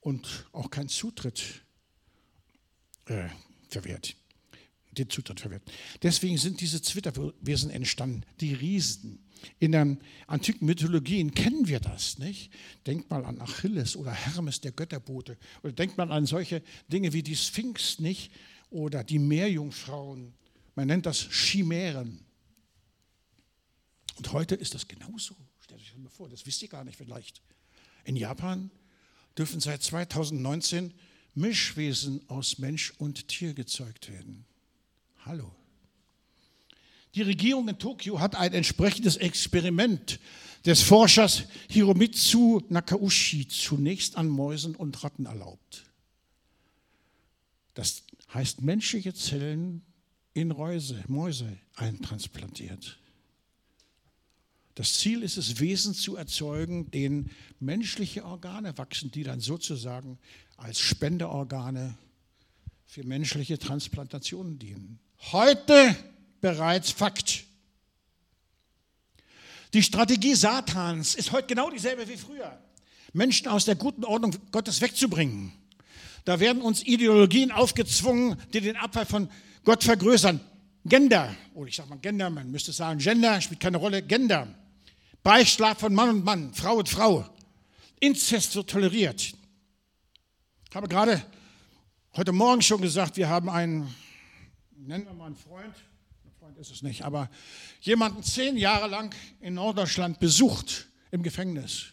und 0.00 0.46
auch 0.52 0.70
keinen 0.70 0.88
Zutritt 0.88 1.62
äh, 3.06 3.28
verwehrt. 3.68 4.16
Den 4.92 5.08
Zutritt 5.08 5.40
verwehrt. 5.40 5.62
Deswegen 6.02 6.36
sind 6.36 6.60
diese 6.60 6.82
Zwitterwesen 6.82 7.70
entstanden, 7.70 8.24
die 8.40 8.52
Riesen. 8.52 9.18
In 9.58 9.72
der 9.72 9.96
antiken 10.26 10.66
Mythologien 10.66 11.34
kennen 11.34 11.66
wir 11.66 11.80
das, 11.80 12.18
nicht? 12.18 12.52
Denkt 12.86 13.10
mal 13.10 13.24
an 13.24 13.40
Achilles 13.40 13.96
oder 13.96 14.12
Hermes, 14.12 14.60
der 14.60 14.72
Götterbote. 14.72 15.38
Oder 15.62 15.72
denkt 15.72 15.96
mal 15.96 16.12
an 16.12 16.26
solche 16.26 16.62
Dinge 16.88 17.12
wie 17.12 17.22
die 17.22 17.36
Sphinx, 17.36 17.98
nicht? 17.98 18.32
Oder 18.70 19.02
die 19.02 19.18
Meerjungfrauen. 19.18 20.34
Man 20.74 20.86
nennt 20.86 21.06
das 21.06 21.18
Chimären. 21.30 22.24
Und 24.16 24.32
heute 24.32 24.54
ist 24.54 24.74
das 24.74 24.86
genauso. 24.86 25.34
Stellt 25.60 25.80
euch 25.80 25.90
das 25.90 25.98
mal 25.98 26.10
vor, 26.10 26.28
das 26.28 26.46
wisst 26.46 26.62
ihr 26.62 26.68
gar 26.68 26.84
nicht 26.84 26.96
vielleicht. 26.96 27.42
In 28.04 28.16
Japan 28.16 28.70
dürfen 29.36 29.60
seit 29.60 29.82
2019 29.82 30.92
Mischwesen 31.34 32.28
aus 32.28 32.58
Mensch 32.58 32.92
und 32.98 33.28
Tier 33.28 33.54
gezeugt 33.54 34.10
werden. 34.10 34.44
Hallo. 35.24 35.54
Die 37.14 37.22
Regierung 37.22 37.68
in 37.68 37.78
Tokio 37.78 38.18
hat 38.18 38.34
ein 38.34 38.52
entsprechendes 38.54 39.16
Experiment 39.16 40.18
des 40.64 40.82
Forschers 40.82 41.44
Hiromitsu 41.68 42.62
Nakaushi 42.68 43.46
zunächst 43.48 44.16
an 44.16 44.28
Mäusen 44.28 44.74
und 44.74 45.02
Ratten 45.04 45.26
erlaubt. 45.26 45.84
Das 47.74 48.04
heißt 48.32 48.62
menschliche 48.62 49.14
Zellen 49.14 49.82
in 50.34 50.50
Reuse, 50.50 51.04
Mäuse 51.06 51.58
eintransplantiert. 51.76 52.98
Das 54.74 54.94
Ziel 54.94 55.22
ist 55.22 55.36
es, 55.36 55.60
Wesen 55.60 55.92
zu 55.92 56.16
erzeugen, 56.16 56.90
denen 56.90 57.30
menschliche 57.60 58.24
Organe 58.24 58.76
wachsen, 58.78 59.10
die 59.10 59.22
dann 59.22 59.40
sozusagen 59.40 60.18
als 60.56 60.80
Spendeorgane 60.80 61.98
für 62.86 63.04
menschliche 63.04 63.58
Transplantationen 63.58 64.58
dienen. 64.58 64.98
Heute 65.30 65.96
bereits 66.40 66.90
Fakt. 66.90 67.44
Die 69.72 69.82
Strategie 69.82 70.34
Satans 70.34 71.14
ist 71.14 71.32
heute 71.32 71.46
genau 71.46 71.70
dieselbe 71.70 72.08
wie 72.08 72.16
früher. 72.16 72.58
Menschen 73.12 73.48
aus 73.48 73.64
der 73.64 73.76
guten 73.76 74.04
Ordnung 74.04 74.34
Gottes 74.50 74.80
wegzubringen. 74.80 75.52
Da 76.24 76.40
werden 76.40 76.62
uns 76.62 76.82
Ideologien 76.82 77.52
aufgezwungen, 77.52 78.36
die 78.52 78.60
den 78.60 78.76
Abfall 78.76 79.06
von 79.06 79.30
Gott 79.64 79.84
vergrößern. 79.84 80.40
Gender, 80.84 81.34
oder 81.54 81.68
ich 81.68 81.76
sage 81.76 81.88
mal 81.88 81.98
Gender, 81.98 82.28
man 82.28 82.50
müsste 82.50 82.72
sagen 82.72 82.98
Gender, 82.98 83.40
spielt 83.40 83.60
keine 83.60 83.76
Rolle, 83.76 84.02
Gender. 84.02 84.48
Beischlaf 85.22 85.78
von 85.78 85.94
Mann 85.94 86.10
und 86.10 86.24
Mann, 86.24 86.52
Frau 86.52 86.76
und 86.76 86.88
Frau. 86.88 87.24
Inzest 88.00 88.56
wird 88.56 88.68
toleriert. 88.68 89.32
Ich 90.68 90.74
habe 90.74 90.88
gerade 90.88 91.22
heute 92.16 92.32
Morgen 92.32 92.62
schon 92.62 92.80
gesagt, 92.80 93.16
wir 93.16 93.28
haben 93.28 93.48
einen, 93.48 93.94
nennen 94.86 95.06
wir 95.06 95.14
mal 95.14 95.26
einen 95.26 95.36
Freund, 95.36 95.74
ein 96.24 96.32
Freund 96.38 96.58
ist 96.58 96.70
es 96.70 96.82
nicht, 96.82 97.02
aber 97.02 97.30
jemanden 97.80 98.22
zehn 98.22 98.56
Jahre 98.56 98.88
lang 98.88 99.14
in 99.40 99.54
Norddeutschland 99.54 100.20
besucht 100.20 100.88
im 101.10 101.22
Gefängnis. 101.22 101.92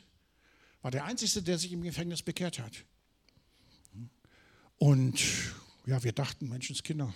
War 0.82 0.92
der 0.92 1.06
Einzige, 1.06 1.42
der 1.42 1.58
sich 1.58 1.72
im 1.72 1.84
Gefängnis 1.84 2.22
bekehrt 2.22 2.60
hat. 2.60 2.86
Und 4.78 5.20
ja, 5.86 6.02
wir 6.04 6.14
dachten, 6.14 6.48
Menschenskinder, 6.48 7.14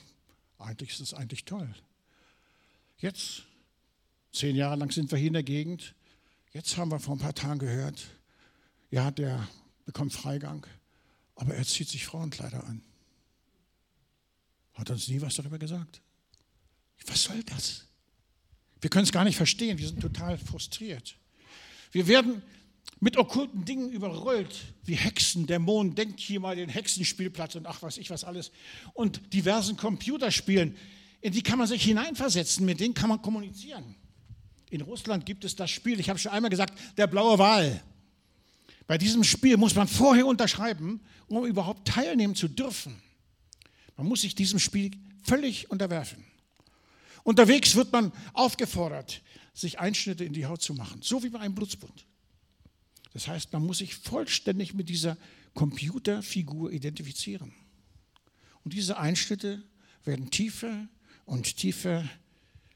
eigentlich 0.60 0.92
ist 0.92 1.00
es 1.00 1.14
eigentlich 1.14 1.46
toll. 1.46 1.74
Jetzt, 2.98 3.44
zehn 4.32 4.56
Jahre 4.56 4.76
lang 4.76 4.92
sind 4.92 5.12
wir 5.12 5.18
hier 5.18 5.28
in 5.28 5.34
der 5.34 5.44
Gegend, 5.44 5.96
Jetzt 6.54 6.78
haben 6.78 6.92
wir 6.92 7.00
vor 7.00 7.16
ein 7.16 7.20
paar 7.20 7.34
Tagen 7.34 7.58
gehört, 7.58 8.06
ja, 8.92 9.10
der 9.10 9.48
bekommt 9.86 10.14
Freigang, 10.14 10.68
aber 11.34 11.56
er 11.56 11.66
zieht 11.66 11.90
sich 11.90 12.06
Frauenkleider 12.06 12.64
an. 12.66 12.84
Hat 14.74 14.90
uns 14.90 15.08
nie 15.08 15.22
was 15.22 15.36
darüber 15.36 15.60
gesagt. 15.60 16.02
Was 17.08 17.24
soll 17.24 17.44
das? 17.44 17.86
Wir 18.82 18.90
können 18.90 19.06
es 19.06 19.12
gar 19.12 19.24
nicht 19.24 19.38
verstehen, 19.38 19.78
wir 19.78 19.88
sind 19.88 20.02
total 20.02 20.38
frustriert. 20.38 21.16
Wir 21.92 22.08
werden 22.08 22.42
mit 23.00 23.18
okkulten 23.18 23.66
Dingen 23.66 23.92
überrollt, 23.92 24.56
wie 24.86 24.96
Hexen, 24.96 25.46
Dämonen, 25.46 25.96
denkt 25.96 26.20
hier 26.20 26.40
mal 26.40 26.56
den 26.56 26.70
Hexenspielplatz 26.70 27.56
und 27.56 27.66
ach 27.66 27.82
was 27.82 27.98
ich 27.98 28.10
was 28.10 28.24
alles. 28.24 28.52
Und 28.94 29.34
diversen 29.34 29.78
Computerspielen, 29.78 30.76
in 31.22 31.34
die 31.34 31.42
kann 31.42 31.58
man 31.58 31.68
sich 31.68 31.84
hineinversetzen, 31.84 32.66
mit 32.66 32.80
denen 32.80 32.94
kann 32.94 33.10
man 33.10 33.22
kommunizieren. 33.22 33.96
In 34.70 34.82
Russland 34.82 35.26
gibt 35.26 35.46
es 35.46 35.56
das 35.56 35.70
Spiel, 35.70 36.00
ich 36.00 36.10
habe 36.10 36.18
schon 36.18 36.32
einmal 36.32 36.50
gesagt, 36.50 36.78
der 36.98 37.08
blaue 37.08 37.38
Wal. 37.38 37.84
Bei 38.88 38.98
diesem 38.98 39.24
Spiel 39.24 39.58
muss 39.58 39.76
man 39.76 39.88
vorher 39.88 40.26
unterschreiben, 40.26 41.00
um 41.28 41.46
überhaupt 41.46 41.88
teilnehmen 41.88 42.36
zu 42.36 42.48
dürfen. 42.48 43.02
Man 44.04 44.10
muss 44.10 44.20
sich 44.20 44.36
diesem 44.36 44.60
Spiel 44.60 44.92
völlig 45.22 45.72
unterwerfen. 45.72 46.26
Unterwegs 47.24 47.76
wird 47.76 47.94
man 47.94 48.12
aufgefordert, 48.34 49.22
sich 49.54 49.80
Einschnitte 49.80 50.26
in 50.26 50.34
die 50.34 50.46
Haut 50.46 50.62
zu 50.62 50.74
machen, 50.74 51.02
so 51.02 51.24
wie 51.24 51.30
bei 51.30 51.39
einem 51.39 51.56
Blutsbund. 51.56 52.06
Das 53.13 53.30
heißt, 53.30 53.54
man 53.54 53.66
muss 53.66 53.78
sich 53.78 53.96
vollständig 53.96 54.74
mit 54.74 54.89
dieser 54.89 55.18
Computerfigur 55.54 56.74
identifizieren. 56.74 57.54
Und 58.66 58.74
diese 58.74 58.98
Einschnitte 58.98 59.63
werden 60.04 60.30
tiefer 60.32 60.89
und 61.24 61.56
tiefer 61.56 62.04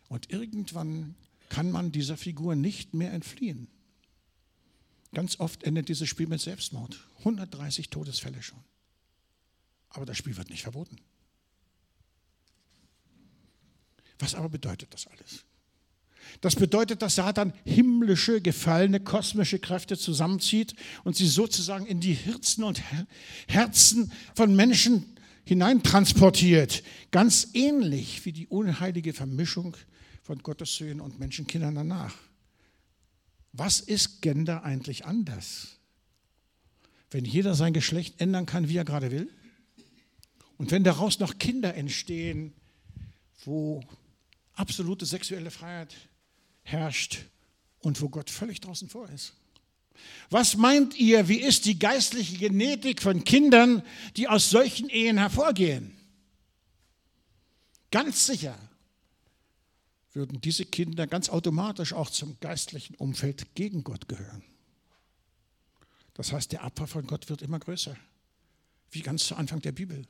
und 0.08 0.32
irgendwann 0.32 1.13
kann 1.50 1.72
man 1.72 1.92
dieser 1.92 2.16
Figur 2.16 2.56
nicht 2.56 2.94
mehr 2.94 3.12
entfliehen. 3.12 3.68
Ganz 5.13 5.42
oft 5.42 5.63
endet 5.63 5.90
dieses 5.90 6.08
Spiel 6.08 6.28
mit 6.28 6.40
Selbstmord. 6.40 6.98
130 7.20 7.90
Todesfälle 7.90 8.42
schon. 8.42 8.63
Aber 9.90 10.06
das 10.06 10.16
Spiel 10.16 10.38
wird 10.38 10.50
nicht 10.50 10.63
verboten. 10.63 11.02
Was 14.19 14.36
aber 14.36 14.49
bedeutet 14.49 14.93
das 14.93 15.08
alles? 15.08 15.45
Das 16.41 16.56
bedeutet, 16.56 17.01
dass 17.01 17.15
Satan 17.15 17.53
himmlische, 17.65 18.41
gefallene, 18.41 18.99
kosmische 18.99 19.60
Kräfte 19.60 19.97
zusammenzieht 19.97 20.75
und 21.03 21.15
sie 21.15 21.27
sozusagen 21.27 21.86
in 21.86 21.99
die 21.99 22.13
Herzen 22.13 22.63
und 22.63 22.82
Herzen 23.47 24.12
von 24.36 24.56
Menschen 24.56 25.17
hineintransportiert. 25.45 26.84
Ganz 27.12 27.49
ähnlich 27.53 28.25
wie 28.25 28.34
die 28.34 28.47
unheilige 28.47 29.13
Vermischung 29.13 29.77
von 30.21 30.39
Gottes 30.39 30.75
Söhnen 30.75 30.99
und 30.99 31.19
Menschenkindern 31.19 31.75
danach. 31.75 32.13
Was 33.53 33.80
ist 33.80 34.21
Gender 34.21 34.63
eigentlich 34.63 35.06
anders? 35.06 35.77
Wenn 37.10 37.25
jeder 37.25 37.56
sein 37.56 37.73
Geschlecht 37.73 38.19
ändern 38.19 38.45
kann, 38.45 38.67
wie 38.67 38.77
er 38.77 38.86
gerade 38.86 39.12
will? 39.12 39.30
Und 40.58 40.71
wenn 40.71 40.84
daraus 40.84 41.19
noch 41.19 41.38
Kinder 41.38 41.75
entstehen, 41.75 42.53
wo 43.45 43.82
absolute 44.58 45.06
sexuelle 45.06 45.52
Freiheit 45.52 45.96
herrscht 46.63 47.20
und 47.80 48.02
wo 48.02 48.10
Gott 48.10 48.30
völlig 48.30 48.60
draußen 48.60 48.89
vor 48.89 49.10
ist. 49.10 49.34
Was 50.30 50.58
meint 50.58 50.96
ihr, 50.96 51.28
wie 51.28 51.39
ist 51.39 51.65
die 51.65 51.80
geistliche 51.80 52.38
Genetik 52.38 53.02
von 53.02 53.24
Kindern, 53.24 53.82
die 54.15 54.28
aus 54.28 54.50
solchen 54.50 54.89
Ehen 54.89 55.17
hervorgehen? 55.17 55.98
Ganz 57.91 58.26
sicher 58.26 58.58
würden 60.13 60.41
diese 60.41 60.65
Kinder 60.65 61.08
ganz 61.08 61.30
automatisch 61.30 61.93
auch 61.93 62.10
zum 62.10 62.39
geistlichen 62.39 62.96
Umfeld 62.96 63.56
gegen 63.56 63.84
Gott 63.84 64.08
gehören. 64.08 64.43
Das 66.15 66.34
heißt, 66.34 66.52
der 66.52 66.63
Abfall 66.63 66.88
von 66.88 67.06
Gott 67.06 67.30
wird 67.30 67.43
immer 67.43 67.60
größer, 67.60 67.96
wie 68.91 69.02
ganz 69.02 69.26
zu 69.26 69.36
Anfang 69.36 69.62
der 69.62 69.72
Bibel. 69.72 70.08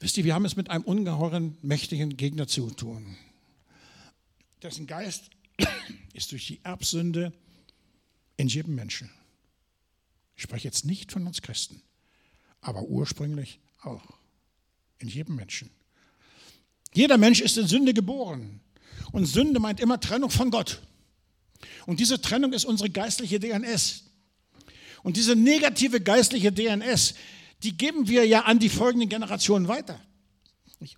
Wisst 0.00 0.16
ihr, 0.16 0.24
wir 0.24 0.34
haben 0.34 0.44
es 0.44 0.56
mit 0.56 0.70
einem 0.70 0.84
ungeheuren, 0.84 1.56
mächtigen 1.62 2.16
Gegner 2.16 2.46
zu 2.46 2.70
tun, 2.70 3.16
dessen 4.62 4.86
Geist 4.86 5.30
ist 6.12 6.32
durch 6.32 6.46
die 6.46 6.60
Erbsünde 6.64 7.32
in 8.36 8.48
jedem 8.48 8.74
Menschen. 8.74 9.10
Ich 10.36 10.44
spreche 10.44 10.68
jetzt 10.68 10.84
nicht 10.84 11.12
von 11.12 11.26
uns 11.26 11.42
Christen, 11.42 11.82
aber 12.60 12.82
ursprünglich 12.82 13.58
auch 13.82 14.04
in 14.98 15.08
jedem 15.08 15.36
Menschen. 15.36 15.70
Jeder 16.92 17.18
Mensch 17.18 17.40
ist 17.40 17.56
in 17.58 17.66
Sünde 17.66 17.94
geboren. 17.94 18.60
Und 19.12 19.26
Sünde 19.26 19.60
meint 19.60 19.80
immer 19.80 20.00
Trennung 20.00 20.30
von 20.30 20.50
Gott. 20.50 20.82
Und 21.86 22.00
diese 22.00 22.20
Trennung 22.20 22.52
ist 22.52 22.64
unsere 22.64 22.90
geistliche 22.90 23.40
DNS. 23.40 24.04
Und 25.02 25.16
diese 25.16 25.36
negative 25.36 26.00
geistliche 26.00 26.52
DNS, 26.52 27.14
die 27.62 27.76
geben 27.76 28.08
wir 28.08 28.26
ja 28.26 28.42
an 28.42 28.58
die 28.58 28.68
folgenden 28.68 29.08
Generationen 29.08 29.68
weiter. 29.68 30.00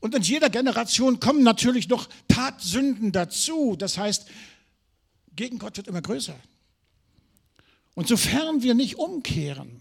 Und 0.01 0.15
in 0.15 0.23
jeder 0.23 0.51
Generation 0.51 1.21
kommen 1.21 1.43
natürlich 1.43 1.89
noch 1.89 2.09
Tatsünden 2.29 3.13
dazu. 3.13 3.77
Das 3.77 3.97
heißt, 3.97 4.27
gegen 5.35 5.59
Gott 5.59 5.77
wird 5.79 5.89
immer 5.89 6.03
größer. 6.03 6.39
Und 7.95 8.09
sofern 8.09 8.63
wir 8.63 8.75
nicht 8.75 8.97
umkehren 8.97 9.81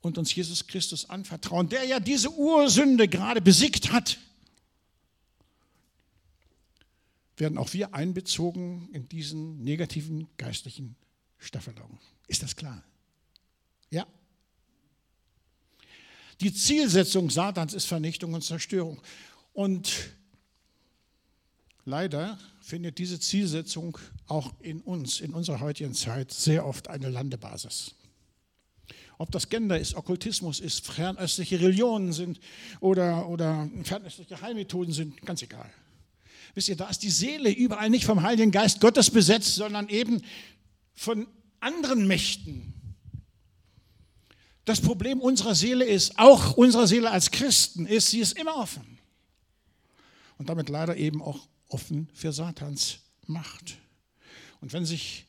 und 0.00 0.18
uns 0.18 0.34
Jesus 0.34 0.66
Christus 0.66 1.08
anvertrauen, 1.08 1.68
der 1.68 1.84
ja 1.84 2.00
diese 2.00 2.30
Ursünde 2.32 3.08
gerade 3.08 3.40
besiegt 3.40 3.92
hat, 3.92 4.18
werden 7.36 7.56
auch 7.56 7.72
wir 7.72 7.94
einbezogen 7.94 8.88
in 8.92 9.08
diesen 9.08 9.62
negativen 9.62 10.28
geistlichen 10.38 10.96
Staffelung. 11.38 11.98
Ist 12.26 12.42
das 12.42 12.56
klar? 12.56 12.82
Ja. 13.90 14.06
Die 16.40 16.54
Zielsetzung 16.54 17.30
Satans 17.30 17.74
ist 17.74 17.86
Vernichtung 17.86 18.34
und 18.34 18.44
Zerstörung. 18.44 19.00
Und 19.52 19.92
leider 21.84 22.38
findet 22.60 22.98
diese 22.98 23.18
Zielsetzung 23.18 23.98
auch 24.26 24.52
in 24.60 24.80
uns, 24.80 25.20
in 25.20 25.34
unserer 25.34 25.60
heutigen 25.60 25.94
Zeit, 25.94 26.32
sehr 26.32 26.64
oft 26.64 26.88
eine 26.88 27.08
Landebasis. 27.08 27.94
Ob 29.18 29.32
das 29.32 29.48
Gender 29.48 29.80
ist, 29.80 29.96
Okkultismus 29.96 30.60
ist, 30.60 30.86
fernöstliche 30.86 31.60
Religionen 31.60 32.12
sind 32.12 32.38
oder, 32.78 33.28
oder 33.28 33.68
fernöstliche 33.82 34.40
Heilmethoden 34.40 34.92
sind, 34.92 35.20
ganz 35.22 35.42
egal. 35.42 35.68
Wisst 36.54 36.68
ihr, 36.68 36.76
da 36.76 36.88
ist 36.88 37.02
die 37.02 37.10
Seele 37.10 37.50
überall 37.50 37.90
nicht 37.90 38.04
vom 38.04 38.22
Heiligen 38.22 38.52
Geist 38.52 38.80
Gottes 38.80 39.10
besetzt, 39.10 39.56
sondern 39.56 39.88
eben 39.88 40.22
von 40.94 41.26
anderen 41.58 42.06
Mächten. 42.06 42.77
Das 44.68 44.82
Problem 44.82 45.22
unserer 45.22 45.54
Seele 45.54 45.86
ist, 45.86 46.18
auch 46.18 46.58
unserer 46.58 46.86
Seele 46.86 47.10
als 47.10 47.30
Christen 47.30 47.86
ist, 47.86 48.08
sie 48.08 48.20
ist 48.20 48.36
immer 48.38 48.54
offen. 48.56 48.98
Und 50.36 50.50
damit 50.50 50.68
leider 50.68 50.98
eben 50.98 51.22
auch 51.22 51.48
offen 51.68 52.10
für 52.12 52.34
Satans 52.34 52.98
Macht. 53.26 53.78
Und 54.60 54.74
wenn 54.74 54.84
sich 54.84 55.24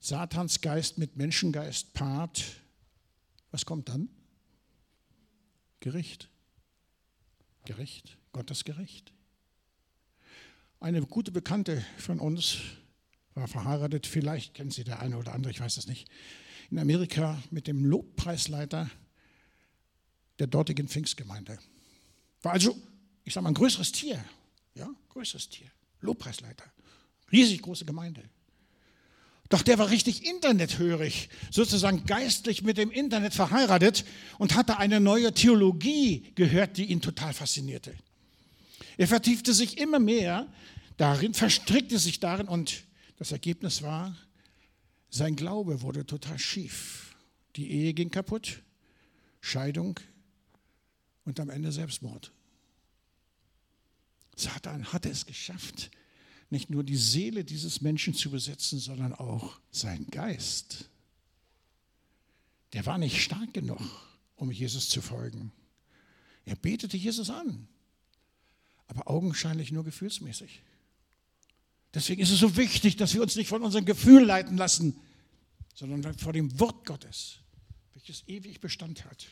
Satans 0.00 0.60
Geist 0.60 0.98
mit 0.98 1.16
Menschengeist 1.16 1.92
paart, 1.92 2.42
was 3.52 3.64
kommt 3.64 3.88
dann? 3.88 4.08
Gericht. 5.78 6.28
Gericht, 7.66 8.18
Gottes 8.32 8.64
Gericht. 8.64 9.12
Eine 10.80 11.00
gute 11.02 11.30
Bekannte 11.30 11.84
von 11.96 12.18
uns 12.18 12.56
war 13.34 13.46
verheiratet, 13.46 14.08
vielleicht 14.08 14.54
kennt 14.54 14.74
sie 14.74 14.82
der 14.82 14.98
eine 14.98 15.16
oder 15.16 15.32
andere, 15.32 15.52
ich 15.52 15.60
weiß 15.60 15.76
es 15.76 15.86
nicht, 15.86 16.10
in 16.70 16.78
Amerika 16.78 17.42
mit 17.50 17.66
dem 17.66 17.84
Lobpreisleiter 17.84 18.90
der 20.38 20.46
dortigen 20.46 20.88
Pfingstgemeinde. 20.88 21.58
War 22.42 22.52
also, 22.52 22.76
ich 23.24 23.34
sage 23.34 23.44
mal, 23.44 23.50
ein 23.50 23.54
größeres 23.54 23.92
Tier, 23.92 24.24
ja, 24.74 24.88
größeres 25.10 25.48
Tier, 25.48 25.70
Lobpreisleiter, 26.00 26.64
riesig 27.32 27.62
große 27.62 27.84
Gemeinde. 27.84 28.22
Doch 29.48 29.62
der 29.62 29.78
war 29.78 29.90
richtig 29.90 30.24
internethörig, 30.24 31.28
sozusagen 31.50 32.04
geistlich 32.06 32.62
mit 32.62 32.78
dem 32.78 32.92
Internet 32.92 33.34
verheiratet 33.34 34.04
und 34.38 34.54
hatte 34.54 34.78
eine 34.78 35.00
neue 35.00 35.34
Theologie 35.34 36.32
gehört, 36.36 36.76
die 36.76 36.84
ihn 36.84 37.00
total 37.00 37.32
faszinierte. 37.32 37.94
Er 38.96 39.08
vertiefte 39.08 39.52
sich 39.52 39.78
immer 39.78 39.98
mehr 39.98 40.46
darin, 40.96 41.34
verstrickte 41.34 41.98
sich 41.98 42.20
darin 42.20 42.46
und 42.46 42.84
das 43.18 43.32
Ergebnis 43.32 43.82
war, 43.82 44.16
sein 45.10 45.36
Glaube 45.36 45.82
wurde 45.82 46.06
total 46.06 46.38
schief. 46.38 47.16
Die 47.56 47.70
Ehe 47.70 47.94
ging 47.94 48.10
kaputt, 48.10 48.62
Scheidung 49.40 49.98
und 51.24 51.40
am 51.40 51.50
Ende 51.50 51.72
Selbstmord. 51.72 52.32
Satan 54.36 54.92
hatte 54.92 55.10
es 55.10 55.26
geschafft, 55.26 55.90
nicht 56.48 56.70
nur 56.70 56.82
die 56.82 56.96
Seele 56.96 57.44
dieses 57.44 57.80
Menschen 57.80 58.14
zu 58.14 58.30
besetzen, 58.30 58.78
sondern 58.78 59.14
auch 59.14 59.60
sein 59.70 60.06
Geist. 60.10 60.88
Der 62.72 62.86
war 62.86 62.98
nicht 62.98 63.20
stark 63.20 63.52
genug, 63.52 63.80
um 64.36 64.50
Jesus 64.50 64.88
zu 64.88 65.02
folgen. 65.02 65.52
Er 66.44 66.56
betete 66.56 66.96
Jesus 66.96 67.30
an, 67.30 67.68
aber 68.86 69.08
augenscheinlich 69.08 69.72
nur 69.72 69.84
gefühlsmäßig. 69.84 70.62
Deswegen 71.92 72.22
ist 72.22 72.30
es 72.30 72.38
so 72.38 72.56
wichtig, 72.56 72.96
dass 72.96 73.14
wir 73.14 73.22
uns 73.22 73.36
nicht 73.36 73.48
von 73.48 73.62
unserem 73.62 73.84
Gefühl 73.84 74.24
leiten 74.24 74.56
lassen, 74.56 74.96
sondern 75.74 76.16
vor 76.18 76.32
dem 76.32 76.58
Wort 76.60 76.86
Gottes, 76.86 77.38
welches 77.94 78.22
ewig 78.28 78.60
Bestand 78.60 79.04
hat. 79.04 79.26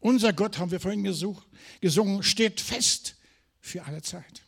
Unser 0.00 0.32
Gott, 0.32 0.58
haben 0.58 0.70
wir 0.70 0.80
vorhin 0.80 1.04
gesucht, 1.04 1.46
gesungen, 1.80 2.22
steht 2.22 2.60
fest 2.60 3.16
für 3.60 3.84
alle 3.84 4.02
Zeit. 4.02 4.42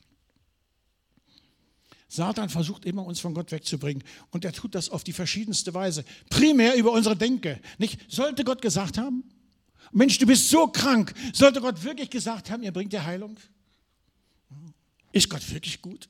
Satan 2.09 2.49
versucht 2.49 2.85
immer, 2.85 3.05
uns 3.05 3.19
von 3.19 3.35
Gott 3.35 3.51
wegzubringen. 3.51 4.05
Und 4.31 4.45
er 4.45 4.53
tut 4.53 4.77
das 4.77 4.89
auf 4.89 5.03
die 5.03 5.13
verschiedenste 5.13 5.75
Weise. 5.75 6.05
Primär 6.31 6.77
über 6.77 6.93
unsere 6.93 7.17
Denke. 7.17 7.61
Nicht, 7.79 8.01
sollte 8.09 8.45
Gott 8.45 8.63
gesagt 8.63 8.99
haben, 8.99 9.25
Mensch, 9.91 10.19
du 10.19 10.27
bist 10.27 10.49
so 10.49 10.69
krank. 10.69 11.13
Sollte 11.33 11.61
Gott 11.61 11.83
wirklich 11.83 12.11
gesagt 12.11 12.51
haben, 12.51 12.63
er 12.63 12.73
bringt 12.73 12.93
dir 12.93 13.05
Heilung? 13.05 13.37
Ist 15.13 15.29
Gott 15.29 15.49
wirklich 15.53 15.81
gut? 15.83 16.09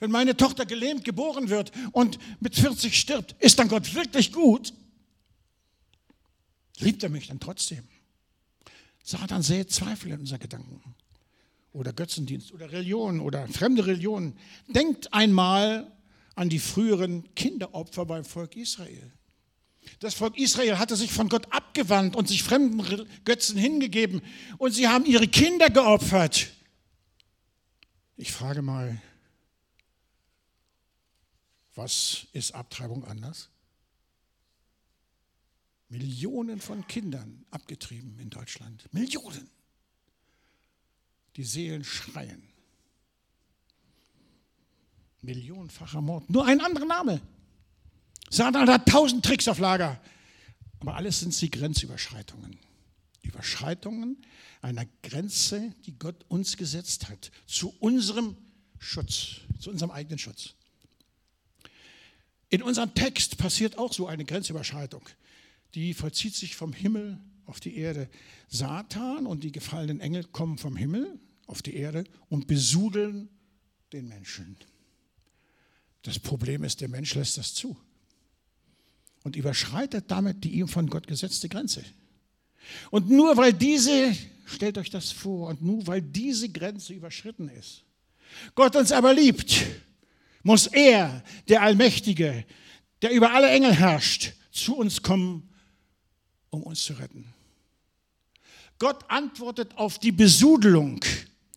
Wenn 0.00 0.10
meine 0.10 0.36
Tochter 0.36 0.66
gelähmt 0.66 1.04
geboren 1.04 1.50
wird 1.50 1.72
und 1.92 2.18
mit 2.40 2.56
40 2.56 2.98
stirbt, 2.98 3.36
ist 3.38 3.58
dann 3.58 3.68
Gott 3.68 3.94
wirklich 3.94 4.32
gut? 4.32 4.72
Liebt 6.78 7.02
er 7.02 7.10
mich 7.10 7.28
dann 7.28 7.38
trotzdem? 7.38 7.84
Satan 9.04 9.42
sät 9.42 9.70
Zweifel 9.70 10.12
in 10.12 10.20
unseren 10.20 10.40
Gedanken. 10.40 10.82
Oder 11.72 11.92
Götzendienst 11.92 12.52
oder 12.52 12.72
Religion 12.72 13.20
oder 13.20 13.46
fremde 13.46 13.86
Religionen. 13.86 14.36
Denkt 14.68 15.12
einmal 15.12 15.92
an 16.34 16.48
die 16.48 16.58
früheren 16.58 17.32
Kinderopfer 17.34 18.06
beim 18.06 18.24
Volk 18.24 18.56
Israel. 18.56 19.12
Das 19.98 20.14
Volk 20.14 20.38
Israel 20.38 20.78
hatte 20.78 20.96
sich 20.96 21.12
von 21.12 21.28
Gott 21.28 21.52
abgewandt 21.52 22.16
und 22.16 22.28
sich 22.28 22.42
fremden 22.42 23.06
Götzen 23.24 23.58
hingegeben 23.58 24.22
und 24.58 24.72
sie 24.72 24.88
haben 24.88 25.04
ihre 25.04 25.28
Kinder 25.28 25.68
geopfert. 25.68 26.48
Ich 28.16 28.32
frage 28.32 28.62
mal, 28.62 29.00
was 31.74 32.26
ist 32.32 32.54
Abtreibung 32.54 33.04
anders? 33.04 33.48
Millionen 35.88 36.60
von 36.60 36.86
Kindern 36.86 37.44
abgetrieben 37.50 38.18
in 38.20 38.30
Deutschland. 38.30 38.92
Millionen. 38.92 39.48
Die 41.36 41.44
Seelen 41.44 41.84
schreien. 41.84 42.42
Millionenfacher 45.22 46.00
Mord. 46.00 46.30
Nur 46.30 46.46
ein 46.46 46.60
anderer 46.60 46.86
Name. 46.86 47.20
Satan 48.30 48.68
hat 48.68 48.86
tausend 48.86 49.24
Tricks 49.24 49.48
auf 49.48 49.58
Lager. 49.58 50.00
Aber 50.78 50.94
alles 50.94 51.20
sind 51.20 51.34
sie 51.34 51.50
Grenzüberschreitungen. 51.50 52.58
Überschreitungen 53.22 54.16
einer 54.62 54.86
Grenze, 55.02 55.74
die 55.84 55.98
Gott 55.98 56.24
uns 56.28 56.56
gesetzt 56.56 57.08
hat. 57.08 57.30
Zu 57.46 57.74
unserem 57.80 58.36
Schutz, 58.78 59.40
zu 59.58 59.70
unserem 59.70 59.90
eigenen 59.90 60.18
Schutz. 60.18 60.54
In 62.50 62.62
unserem 62.62 62.94
Text 62.94 63.38
passiert 63.38 63.78
auch 63.78 63.92
so 63.92 64.06
eine 64.06 64.24
Grenzüberschreitung. 64.24 65.08
Die 65.74 65.94
vollzieht 65.94 66.34
sich 66.34 66.56
vom 66.56 66.72
Himmel 66.72 67.18
auf 67.46 67.60
die 67.60 67.76
Erde. 67.76 68.10
Satan 68.48 69.26
und 69.26 69.44
die 69.44 69.52
gefallenen 69.52 70.00
Engel 70.00 70.24
kommen 70.24 70.58
vom 70.58 70.76
Himmel 70.76 71.18
auf 71.46 71.62
die 71.62 71.76
Erde 71.76 72.04
und 72.28 72.48
besudeln 72.48 73.28
den 73.92 74.08
Menschen. 74.08 74.56
Das 76.02 76.18
Problem 76.18 76.64
ist, 76.64 76.80
der 76.80 76.88
Mensch 76.88 77.14
lässt 77.14 77.38
das 77.38 77.54
zu 77.54 77.76
und 79.22 79.36
überschreitet 79.36 80.10
damit 80.10 80.44
die 80.44 80.50
ihm 80.50 80.68
von 80.68 80.88
Gott 80.88 81.06
gesetzte 81.06 81.48
Grenze. 81.48 81.84
Und 82.90 83.10
nur 83.10 83.36
weil 83.36 83.52
diese, 83.52 84.16
stellt 84.46 84.78
euch 84.78 84.90
das 84.90 85.12
vor, 85.12 85.48
und 85.48 85.62
nur 85.62 85.86
weil 85.86 86.02
diese 86.02 86.48
Grenze 86.48 86.94
überschritten 86.94 87.48
ist, 87.48 87.84
Gott 88.54 88.76
uns 88.76 88.92
aber 88.92 89.12
liebt, 89.12 89.66
muss 90.42 90.66
er, 90.66 91.22
der 91.48 91.62
Allmächtige, 91.62 92.44
der 93.02 93.10
über 93.12 93.32
alle 93.32 93.50
Engel 93.50 93.74
herrscht, 93.74 94.32
zu 94.50 94.76
uns 94.76 95.02
kommen, 95.02 95.48
um 96.50 96.62
uns 96.62 96.84
zu 96.84 96.94
retten. 96.94 97.32
Gott 98.78 99.04
antwortet 99.10 99.76
auf 99.76 99.98
die 99.98 100.12
Besudelung, 100.12 101.04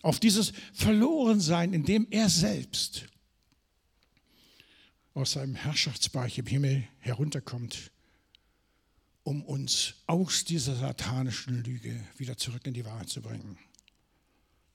auf 0.02 0.20
dieses 0.20 0.52
Verlorensein, 0.74 1.74
indem 1.74 2.08
er 2.12 2.30
selbst 2.30 3.06
aus 5.14 5.34
seinem 5.34 5.56
Herrschaftsbereich 5.56 6.38
im 6.40 6.48
Himmel 6.48 6.88
herunterkommt, 7.00 7.92
um 9.24 9.44
uns 9.44 9.94
aus 10.06 10.44
dieser 10.44 10.76
satanischen 10.76 11.64
Lüge 11.64 12.04
wieder 12.18 12.38
zurück 12.38 12.66
in 12.66 12.74
die 12.74 12.84
Wahrheit 12.84 13.10
zu 13.10 13.22
bringen. 13.22 13.58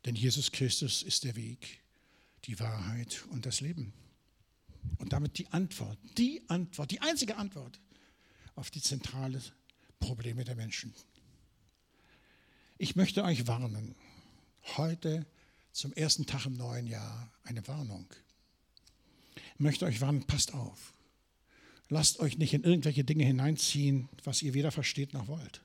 Denn 0.06 0.14
Jesus 0.14 0.50
Christus 0.50 1.02
ist 1.02 1.24
der 1.24 1.36
Weg, 1.36 1.80
die 2.48 2.58
Wahrheit 2.58 3.24
und 3.30 3.46
das 3.46 3.60
Leben. 3.60 3.92
Und 4.98 5.12
damit 5.12 5.38
die 5.38 5.46
Antwort, 5.48 5.98
die 6.16 6.42
Antwort, 6.48 6.90
die 6.90 7.00
einzige 7.00 7.36
Antwort 7.36 7.78
auf 8.56 8.70
die 8.70 8.82
zentralen 8.82 9.40
Probleme 10.00 10.44
der 10.44 10.56
Menschen. 10.56 10.92
Ich 12.78 12.96
möchte 12.96 13.22
euch 13.22 13.46
warnen, 13.46 13.94
Heute 14.76 15.24
zum 15.72 15.92
ersten 15.94 16.26
Tag 16.26 16.46
im 16.46 16.54
neuen 16.54 16.86
Jahr 16.86 17.30
eine 17.44 17.66
Warnung. 17.66 18.06
Ich 19.54 19.60
möchte 19.60 19.86
euch 19.86 20.00
warnen, 20.00 20.24
passt 20.24 20.52
auf. 20.52 20.92
Lasst 21.88 22.20
euch 22.20 22.36
nicht 22.36 22.52
in 22.52 22.64
irgendwelche 22.64 23.04
Dinge 23.04 23.24
hineinziehen, 23.24 24.08
was 24.24 24.42
ihr 24.42 24.52
weder 24.52 24.70
versteht 24.70 25.14
noch 25.14 25.26
wollt. 25.26 25.62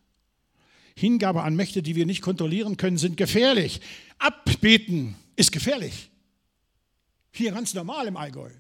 Hingabe 0.96 1.44
an 1.44 1.56
Mächte, 1.56 1.84
die 1.84 1.96
wir 1.96 2.06
nicht 2.06 2.22
kontrollieren 2.22 2.78
können, 2.78 2.98
sind 2.98 3.18
gefährlich. 3.18 3.82
Abbeten 4.20 5.16
ist 5.36 5.52
gefährlich. 5.52 6.12
Hier 7.34 7.52
ganz 7.52 7.74
normal 7.74 8.08
im 8.08 8.16
Allgäu, 8.16 8.52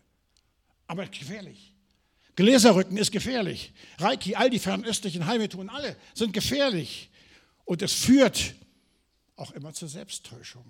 aber 0.87 1.05
gefährlich. 1.05 1.73
Gläserrücken 2.35 2.97
ist 2.97 3.11
gefährlich. 3.11 3.71
Reiki, 3.99 4.35
all 4.35 4.49
die 4.49 4.59
fernöstlichen 4.59 5.27
Heilmethoden, 5.27 5.69
alle 5.69 5.95
sind 6.15 6.33
gefährlich. 6.33 7.11
Und 7.65 7.81
es 7.83 7.93
führt 7.93 8.55
auch 9.35 9.51
immer 9.51 9.73
zur 9.73 9.87
Selbsttäuschung. 9.87 10.65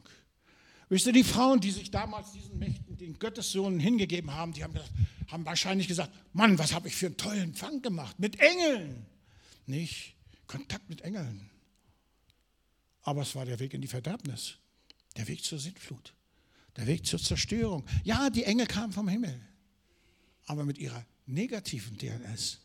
Wisst 0.89 1.07
ihr, 1.07 1.13
die 1.13 1.23
Frauen, 1.23 1.61
die 1.61 1.71
sich 1.71 1.89
damals 1.89 2.33
diesen 2.33 2.59
Mächten, 2.59 2.97
den 2.97 3.17
Gottessohn 3.17 3.79
hingegeben 3.79 4.33
haben, 4.33 4.53
die 4.53 4.63
haben, 4.63 4.77
haben 5.27 5.45
wahrscheinlich 5.45 5.87
gesagt, 5.87 6.11
Mann, 6.33 6.59
was 6.59 6.73
habe 6.73 6.89
ich 6.89 6.95
für 6.95 7.07
einen 7.07 7.17
tollen 7.17 7.55
Fang 7.55 7.81
gemacht 7.81 8.19
mit 8.19 8.39
Engeln. 8.39 9.05
Nicht 9.65 10.13
Kontakt 10.45 10.89
mit 10.89 11.01
Engeln. 11.01 11.49
Aber 13.01 13.21
es 13.21 13.33
war 13.33 13.45
der 13.45 13.59
Weg 13.59 13.73
in 13.73 13.81
die 13.81 13.87
Verderbnis, 13.87 14.55
der 15.15 15.27
Weg 15.27 15.43
zur 15.43 15.57
Sintflut, 15.57 16.13
der 16.75 16.87
Weg 16.87 17.05
zur 17.05 17.19
Zerstörung. 17.19 17.85
Ja, 18.03 18.29
die 18.29 18.43
Engel 18.43 18.67
kamen 18.67 18.93
vom 18.93 19.07
Himmel, 19.07 19.39
aber 20.45 20.65
mit 20.65 20.77
ihrer 20.77 21.05
negativen 21.25 21.97
DNS. 21.97 22.59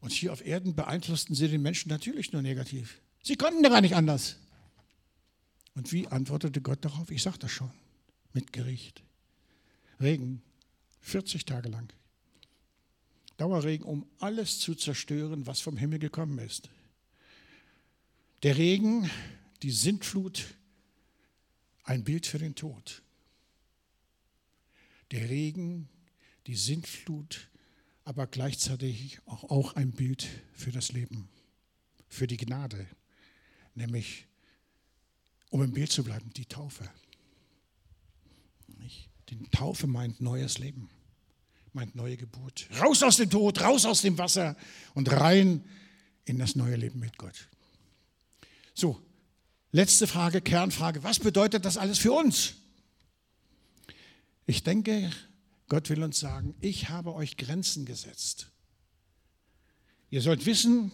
Und 0.00 0.12
hier 0.12 0.32
auf 0.32 0.44
Erden 0.44 0.74
beeinflussten 0.74 1.34
sie 1.34 1.48
den 1.48 1.62
Menschen 1.62 1.90
natürlich 1.90 2.32
nur 2.32 2.42
negativ. 2.42 3.00
Sie 3.22 3.36
konnten 3.36 3.62
gar 3.62 3.80
nicht 3.80 3.94
anders. 3.94 4.36
Und 5.74 5.92
wie 5.92 6.08
antwortete 6.08 6.60
Gott 6.60 6.84
darauf? 6.84 7.10
Ich 7.10 7.22
sagte 7.22 7.40
das 7.40 7.52
schon, 7.52 7.70
mit 8.32 8.52
Gericht. 8.52 9.02
Regen, 10.00 10.42
40 11.02 11.44
Tage 11.44 11.68
lang. 11.68 11.92
Dauerregen, 13.36 13.86
um 13.86 14.06
alles 14.18 14.58
zu 14.58 14.74
zerstören, 14.74 15.46
was 15.46 15.60
vom 15.60 15.76
Himmel 15.76 15.98
gekommen 15.98 16.38
ist. 16.38 16.68
Der 18.42 18.56
Regen, 18.56 19.10
die 19.62 19.70
Sintflut, 19.70 20.44
ein 21.90 22.04
Bild 22.04 22.24
für 22.24 22.38
den 22.38 22.54
Tod. 22.54 23.02
Der 25.10 25.28
Regen, 25.28 25.88
die 26.46 26.54
Sintflut, 26.54 27.50
aber 28.04 28.28
gleichzeitig 28.28 29.18
auch 29.26 29.74
ein 29.74 29.90
Bild 29.90 30.28
für 30.52 30.70
das 30.70 30.92
Leben, 30.92 31.28
für 32.06 32.28
die 32.28 32.36
Gnade, 32.36 32.86
nämlich, 33.74 34.28
um 35.50 35.64
im 35.64 35.72
Bild 35.72 35.90
zu 35.90 36.04
bleiben, 36.04 36.30
die 36.32 36.46
Taufe. 36.46 36.88
Die 39.28 39.48
Taufe 39.50 39.88
meint 39.88 40.20
neues 40.20 40.58
Leben, 40.58 40.90
meint 41.72 41.96
neue 41.96 42.16
Geburt. 42.16 42.68
Raus 42.80 43.02
aus 43.02 43.16
dem 43.16 43.30
Tod, 43.30 43.60
raus 43.60 43.84
aus 43.84 44.02
dem 44.02 44.16
Wasser 44.16 44.56
und 44.94 45.10
rein 45.10 45.64
in 46.24 46.38
das 46.38 46.54
neue 46.54 46.76
Leben 46.76 47.00
mit 47.00 47.18
Gott. 47.18 47.48
So, 48.74 49.02
letzte 49.72 50.06
Frage, 50.06 50.40
Kernfrage. 50.40 51.02
Was 51.02 51.18
bedeutet 51.18 51.64
das 51.64 51.76
alles 51.76 51.98
für 51.98 52.12
uns? 52.12 52.54
Ich 54.46 54.62
denke, 54.62 55.10
Gott 55.68 55.88
will 55.90 56.02
uns 56.02 56.18
sagen, 56.18 56.54
ich 56.60 56.88
habe 56.88 57.14
euch 57.14 57.36
Grenzen 57.36 57.84
gesetzt. 57.84 58.48
Ihr 60.10 60.22
sollt 60.22 60.44
wissen, 60.44 60.90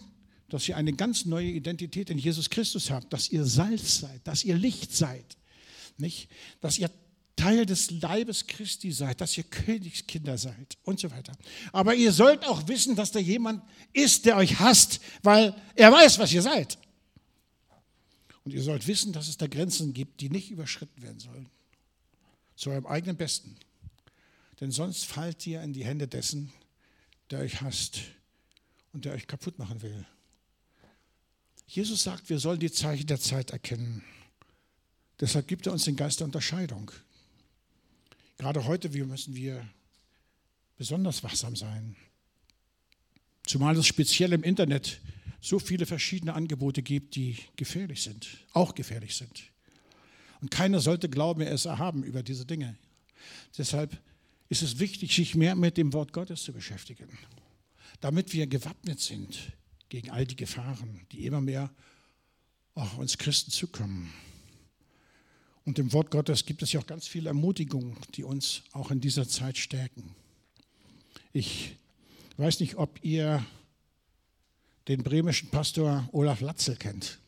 dass 0.49 0.67
ihr 0.69 0.77
eine 0.77 0.93
ganz 0.93 1.25
neue 1.25 1.47
Identität 1.47 2.09
in 2.09 2.19
Jesus 2.19 2.49
Christus 2.49 2.91
habt, 2.91 3.11
dass 3.11 3.29
ihr 3.29 3.45
Salz 3.45 3.99
seid, 3.99 4.25
dass 4.25 4.43
ihr 4.43 4.55
Licht 4.55 4.95
seid, 4.95 5.37
nicht? 5.97 6.29
dass 6.61 6.77
ihr 6.77 6.91
Teil 7.35 7.65
des 7.65 7.91
Leibes 7.91 8.47
Christi 8.47 8.91
seid, 8.91 9.21
dass 9.21 9.37
ihr 9.37 9.43
Königskinder 9.43 10.37
seid 10.37 10.77
und 10.83 10.99
so 10.99 11.11
weiter. 11.11 11.33
Aber 11.71 11.95
ihr 11.95 12.11
sollt 12.11 12.45
auch 12.45 12.67
wissen, 12.67 12.95
dass 12.95 13.11
da 13.11 13.19
jemand 13.19 13.63
ist, 13.93 14.25
der 14.25 14.37
euch 14.37 14.59
hasst, 14.59 14.99
weil 15.23 15.55
er 15.75 15.91
weiß, 15.91 16.19
was 16.19 16.33
ihr 16.33 16.41
seid. 16.41 16.77
Und 18.47 18.53
ihr 18.53 18.63
sollt 18.63 18.87
wissen, 18.87 19.11
dass 19.11 19.27
es 19.27 19.35
da 19.35 19.45
Grenzen 19.45 19.93
gibt, 19.93 20.21
die 20.21 20.29
nicht 20.29 20.51
überschritten 20.51 21.01
werden 21.01 21.19
sollen. 21.19 21.49
Zu 22.55 22.69
eurem 22.69 22.85
eigenen 22.85 23.17
Besten. 23.17 23.57
Denn 24.61 24.71
sonst 24.71 25.03
fallt 25.05 25.45
ihr 25.45 25.61
in 25.61 25.73
die 25.73 25.83
Hände 25.83 26.07
dessen, 26.07 26.53
der 27.29 27.39
euch 27.39 27.59
hasst 27.59 28.03
und 28.93 29.03
der 29.03 29.11
euch 29.11 29.27
kaputt 29.27 29.59
machen 29.59 29.81
will. 29.81 30.05
Jesus 31.67 32.03
sagt, 32.03 32.29
wir 32.29 32.39
sollen 32.39 32.61
die 32.61 32.71
Zeichen 32.71 33.07
der 33.07 33.19
Zeit 33.19 33.51
erkennen. 33.51 34.01
Deshalb 35.19 35.49
gibt 35.49 35.67
er 35.67 35.73
uns 35.73 35.83
den 35.83 35.97
Geist 35.97 36.21
der 36.21 36.25
Unterscheidung. 36.27 36.89
Gerade 38.37 38.63
heute 38.63 38.87
müssen 38.87 39.35
wir 39.35 39.67
besonders 40.77 41.21
wachsam 41.21 41.57
sein. 41.57 41.97
Zumal 43.45 43.75
es 43.75 43.87
speziell 43.87 44.31
im 44.31 44.43
Internet 44.43 45.01
so 45.41 45.59
viele 45.59 45.85
verschiedene 45.85 46.33
Angebote 46.33 46.81
gibt, 46.81 47.15
die 47.15 47.37
gefährlich 47.55 48.01
sind, 48.01 48.27
auch 48.53 48.75
gefährlich 48.75 49.15
sind. 49.15 49.43
Und 50.41 50.51
keiner 50.51 50.79
sollte 50.79 51.09
glauben, 51.09 51.41
er 51.41 51.51
ist 51.51 51.65
erhaben 51.65 52.03
über 52.03 52.23
diese 52.23 52.45
Dinge. 52.45 52.77
Deshalb 53.57 53.99
ist 54.49 54.61
es 54.61 54.79
wichtig, 54.79 55.15
sich 55.15 55.35
mehr 55.35 55.55
mit 55.55 55.77
dem 55.77 55.93
Wort 55.93 56.13
Gottes 56.13 56.43
zu 56.43 56.53
beschäftigen, 56.53 57.07
damit 58.01 58.33
wir 58.33 58.47
gewappnet 58.47 58.99
sind 58.99 59.53
gegen 59.89 60.11
all 60.11 60.25
die 60.25 60.35
Gefahren, 60.35 61.01
die 61.11 61.25
immer 61.25 61.41
mehr 61.41 61.71
auch 62.75 62.97
uns 62.97 63.17
Christen 63.17 63.51
zukommen. 63.51 64.13
Und 65.65 65.79
im 65.79 65.91
Wort 65.91 66.11
Gottes 66.11 66.45
gibt 66.45 66.61
es 66.61 66.71
ja 66.71 66.79
auch 66.79 66.87
ganz 66.87 67.07
viele 67.07 67.29
Ermutigungen, 67.29 67.97
die 68.15 68.23
uns 68.23 68.63
auch 68.71 68.91
in 68.91 69.01
dieser 69.01 69.27
Zeit 69.27 69.57
stärken. 69.57 70.15
Ich 71.33 71.75
weiß 72.37 72.61
nicht, 72.61 72.75
ob 72.75 73.03
ihr 73.03 73.45
den 74.87 75.03
bremischen 75.03 75.49
Pastor 75.49 76.07
Olaf 76.11 76.41
Latzel 76.41 76.75
kennt. 76.75 77.19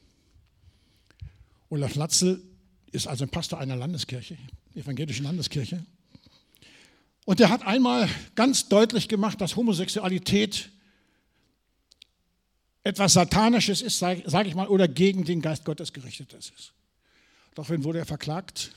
Olaf 1.70 1.95
Latzel 1.95 2.41
ist 2.91 3.07
also 3.07 3.26
ein 3.26 3.30
Pastor 3.30 3.60
einer 3.60 3.76
Landeskirche, 3.76 4.38
evangelischen 4.76 5.24
Landeskirche. 5.24 5.86
Und 7.26 7.39
er 7.39 7.49
hat 7.49 7.66
einmal 7.66 8.10
ganz 8.36 8.70
deutlich 8.70 9.07
gemacht, 9.07 9.39
dass 9.41 9.55
Homosexualität 9.55 10.72
etwas 12.84 13.14
Satanisches 13.14 13.82
ist, 13.82 13.99
sage 13.99 14.24
sag 14.26 14.47
ich 14.47 14.55
mal, 14.55 14.68
oder 14.68 14.88
gegen 14.88 15.26
den 15.26 15.41
Geist 15.41 15.66
Gottes 15.66 15.93
gerichtetes 15.93 16.51
ist. 16.57 16.74
Daraufhin 17.53 17.84
wurde 17.84 17.99
er 17.99 18.05
verklagt, 18.05 18.74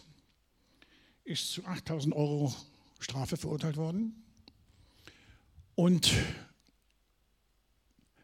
ist 1.25 1.53
zu 1.53 1.65
8000 1.65 2.15
Euro 2.15 2.55
Strafe 2.99 3.37
verurteilt 3.37 3.77
worden 3.77 4.23
und 5.75 6.13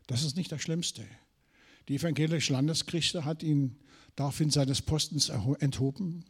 das 0.08 0.24
ist 0.24 0.36
nicht 0.36 0.50
das 0.50 0.60
Schlimmste. 0.62 1.06
Die 1.86 1.94
evangelische 1.94 2.52
Landeskirche 2.52 3.24
hat 3.24 3.42
ihn 3.44 3.78
daraufhin 4.16 4.50
seines 4.50 4.82
Postens 4.82 5.28
enthoben 5.28 6.24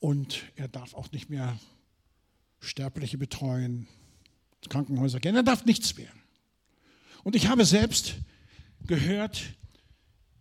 und 0.00 0.42
er 0.56 0.66
darf 0.66 0.94
auch 0.94 1.12
nicht 1.12 1.30
mehr 1.30 1.60
Sterbliche 2.60 3.18
betreuen, 3.18 3.86
Krankenhäuser 4.68 5.20
gehen, 5.20 5.36
er 5.36 5.42
darf 5.42 5.64
nichts 5.64 5.96
mehr. 5.96 6.12
Und 7.24 7.36
ich 7.36 7.46
habe 7.46 7.64
selbst 7.64 8.14
gehört, 8.86 9.54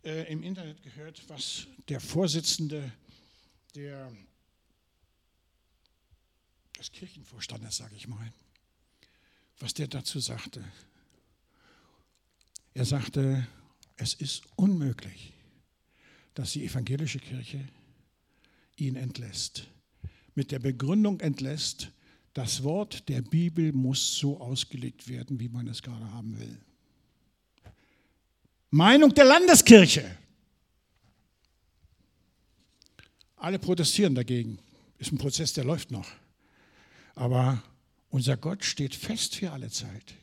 äh, 0.03 0.31
im 0.31 0.41
Internet 0.41 0.81
gehört, 0.83 1.23
was 1.27 1.67
der 1.89 1.99
Vorsitzende 1.99 2.91
der, 3.75 4.11
des 6.79 6.91
Kirchenvorstandes, 6.91 7.77
sage 7.77 7.95
ich 7.95 8.07
mal, 8.07 8.31
was 9.59 9.73
der 9.73 9.87
dazu 9.87 10.19
sagte. 10.19 10.63
Er 12.73 12.85
sagte, 12.85 13.47
es 13.97 14.13
ist 14.13 14.43
unmöglich, 14.55 15.33
dass 16.33 16.53
die 16.53 16.65
evangelische 16.65 17.19
Kirche 17.19 17.67
ihn 18.77 18.95
entlässt. 18.95 19.67
Mit 20.33 20.51
der 20.51 20.59
Begründung 20.59 21.19
entlässt, 21.19 21.91
das 22.33 22.63
Wort 22.63 23.09
der 23.09 23.21
Bibel 23.21 23.73
muss 23.73 24.15
so 24.15 24.39
ausgelegt 24.39 25.07
werden, 25.09 25.39
wie 25.39 25.49
man 25.49 25.67
es 25.67 25.81
gerade 25.81 26.11
haben 26.13 26.39
will. 26.39 26.57
Meinung 28.69 29.13
der 29.13 29.25
Landeskirche. 29.25 30.17
Alle 33.35 33.59
protestieren 33.59 34.15
dagegen. 34.15 34.59
Ist 34.97 35.11
ein 35.11 35.17
Prozess, 35.17 35.51
der 35.51 35.65
läuft 35.65 35.91
noch. 35.91 36.07
Aber 37.15 37.61
unser 38.09 38.37
Gott 38.37 38.63
steht 38.63 38.95
fest 38.95 39.35
für 39.35 39.51
alle 39.51 39.69
Zeit. 39.69 40.13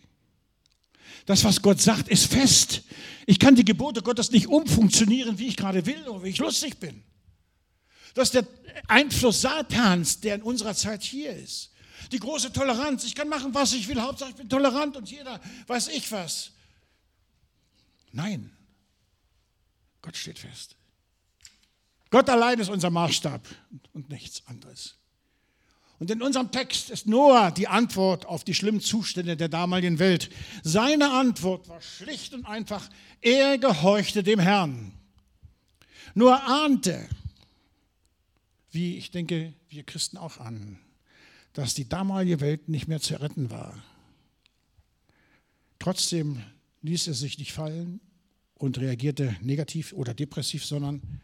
Das, 1.27 1.45
was 1.45 1.63
Gott 1.63 1.81
sagt, 1.81 2.09
ist 2.09 2.27
fest. 2.33 2.83
Ich 3.27 3.39
kann 3.39 3.55
die 3.55 3.65
Gebote 3.65 4.03
Gottes 4.03 4.31
nicht 4.31 4.47
umfunktionieren, 4.47 5.39
wie 5.39 5.49
ich 5.49 5.57
gerade 5.57 5.85
will 5.85 6.09
oder 6.09 6.25
wie 6.25 6.31
ich 6.31 6.39
lustig 6.39 6.79
bin. 6.79 7.03
Das 8.15 8.29
ist 8.29 8.35
der 8.35 8.47
Einfluss 8.87 9.43
Satans, 9.43 10.21
der 10.21 10.37
in 10.37 10.43
unserer 10.43 10.75
Zeit 10.75 11.03
hier 11.03 11.33
ist. 11.33 11.71
Die 12.13 12.19
große 12.19 12.53
Toleranz. 12.53 13.05
Ich 13.05 13.15
kann 13.15 13.29
machen, 13.29 13.53
was 13.55 13.73
ich 13.73 13.87
will. 13.89 14.01
Hauptsache, 14.01 14.31
ich 14.31 14.37
bin 14.37 14.49
tolerant 14.49 14.97
und 14.97 15.11
jeder 15.11 15.41
weiß 15.67 15.89
ich 15.89 16.11
was. 16.11 16.53
Nein. 18.13 18.51
Gott 20.01 20.17
steht 20.17 20.39
fest. 20.39 20.77
Gott 22.11 22.29
allein 22.31 22.59
ist 22.59 22.71
unser 22.71 22.91
Maßstab 22.91 23.47
und 23.93 24.09
nichts 24.09 24.43
anderes. 24.47 24.98
Und 25.99 26.11
in 26.11 26.23
unserem 26.23 26.53
Text 26.53 26.91
ist 26.91 27.07
Noah 27.07 27.51
die 27.51 27.67
Antwort 27.67 28.25
auf 28.27 28.45
die 28.45 28.55
schlimmen 28.55 28.81
Zustände 28.81 29.37
der 29.37 29.49
damaligen 29.49 29.99
Welt. 29.99 30.31
Seine 30.63 31.11
Antwort 31.11 31.69
war 31.69 31.81
schlicht 31.81 32.35
und 32.35 32.47
einfach, 32.47 32.89
er 33.21 33.59
gehorchte 33.59 34.23
dem 34.23 34.39
Herrn. 34.39 34.93
Noah 36.15 36.43
ahnte, 36.47 37.09
wie 38.71 38.97
ich 38.97 39.11
denke, 39.11 39.55
wir 39.71 39.83
Christen 39.83 40.19
auch 40.19 40.39
an, 40.39 40.79
dass 41.53 41.75
die 41.75 41.89
damalige 41.89 42.41
Welt 42.41 42.69
nicht 42.69 42.87
mehr 42.87 43.01
zu 43.01 43.21
retten 43.21 43.51
war. 43.51 43.75
Trotzdem 45.81 46.43
ließ 46.83 47.09
er 47.09 47.15
sich 47.15 47.39
nicht 47.39 47.53
fallen 47.53 48.01
und 48.55 48.79
reagierte 48.79 49.37
negativ 49.41 49.93
oder 49.93 50.15
depressiv, 50.15 50.65
sondern 50.65 51.21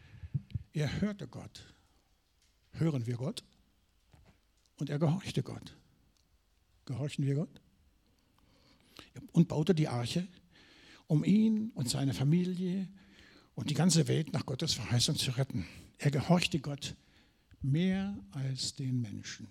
er 0.73 1.01
hörte 1.01 1.27
Gott. 1.27 1.63
Hören 2.73 3.05
wir 3.05 3.15
Gott? 3.15 3.43
Und 4.77 4.89
er 4.89 4.99
gehorchte 4.99 5.43
Gott. 5.43 5.75
Gehorchen 6.85 7.25
wir 7.25 7.35
Gott? 7.35 7.61
Und 9.31 9.47
baute 9.47 9.73
die 9.73 9.87
Arche, 9.87 10.27
um 11.07 11.23
ihn 11.23 11.71
und 11.75 11.89
seine 11.89 12.13
Familie 12.13 12.87
und 13.55 13.69
die 13.69 13.73
ganze 13.73 14.07
Welt 14.07 14.33
nach 14.33 14.45
Gottes 14.45 14.73
Verheißung 14.73 15.15
zu 15.15 15.31
retten. 15.31 15.65
Er 15.97 16.11
gehorchte 16.11 16.59
Gott 16.59 16.95
mehr 17.61 18.17
als 18.31 18.75
den 18.75 19.01
Menschen. 19.01 19.47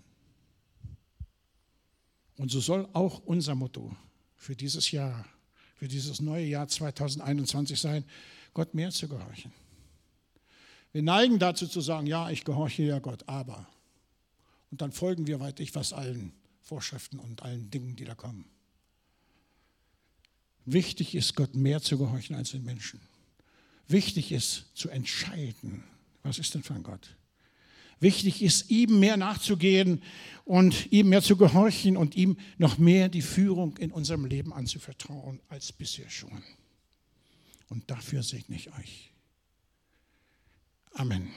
Und 2.37 2.51
so 2.51 2.61
soll 2.61 2.89
auch 2.93 3.21
unser 3.21 3.55
Motto 3.55 3.97
für 4.37 4.57
dieses 4.57 4.91
Jahr, 4.91 5.25
für 5.77 5.89
dieses 5.89 6.21
neue 6.21 6.45
Jahr 6.45 6.69
2021 6.69 7.81
sein, 7.81 8.05
Gott 8.53 8.75
mehr 8.75 8.91
zu 8.91 9.09
gehorchen. 9.09 9.53
Wir 10.93 11.03
neigen 11.03 11.39
dazu 11.39 11.67
zu 11.67 11.81
sagen, 11.81 12.07
ja, 12.07 12.31
ich 12.31 12.45
gehorche 12.45 12.85
ja 12.85 12.99
Gott, 12.99 13.29
aber. 13.29 13.67
Und 14.75 14.83
dann 14.83 14.91
folgen 14.91 15.29
wir 15.29 15.39
weit 15.39 15.61
ich 15.61 15.73
was 15.77 15.93
allen 15.93 16.33
Vorschriften 16.61 17.21
und 17.21 17.45
allen 17.45 17.71
Dingen, 17.71 17.95
die 17.95 18.05
da 18.05 18.17
kommen. 18.17 18.45
Wichtig 20.65 21.15
ist, 21.15 21.37
Gott 21.37 21.55
mehr 21.55 21.81
zu 21.81 21.97
gehorchen 21.97 22.35
als 22.35 22.51
den 22.51 22.65
Menschen. 22.65 22.99
Wichtig 23.87 24.33
ist 24.33 24.67
zu 24.75 24.89
entscheiden, 24.89 25.85
was 26.25 26.41
ist 26.41 26.57
denn 26.57 26.65
ein 26.71 26.83
Gott? 26.83 27.15
Wichtig 28.01 28.43
ist, 28.43 28.69
ihm 28.69 28.99
mehr 28.99 29.17
nachzugehen 29.17 30.03
und 30.45 30.91
ihm 30.91 31.09
mehr 31.09 31.23
zu 31.23 31.37
gehorchen 31.37 31.97
und 31.97 32.17
ihm 32.17 32.37
noch 32.59 32.77
mehr 32.77 33.09
die 33.09 33.23
Führung 33.23 33.77
in 33.77 33.93
unserem 33.93 34.25
Leben 34.25 34.53
anzuvertrauen 34.53 35.39
als 35.51 35.71
bisher 35.71 36.11
schon. 36.11 36.43
Und 37.69 37.89
dafür 37.93 38.25
segne 38.25 38.57
ich 38.57 38.73
euch. 38.77 39.13
Amen. 40.95 41.31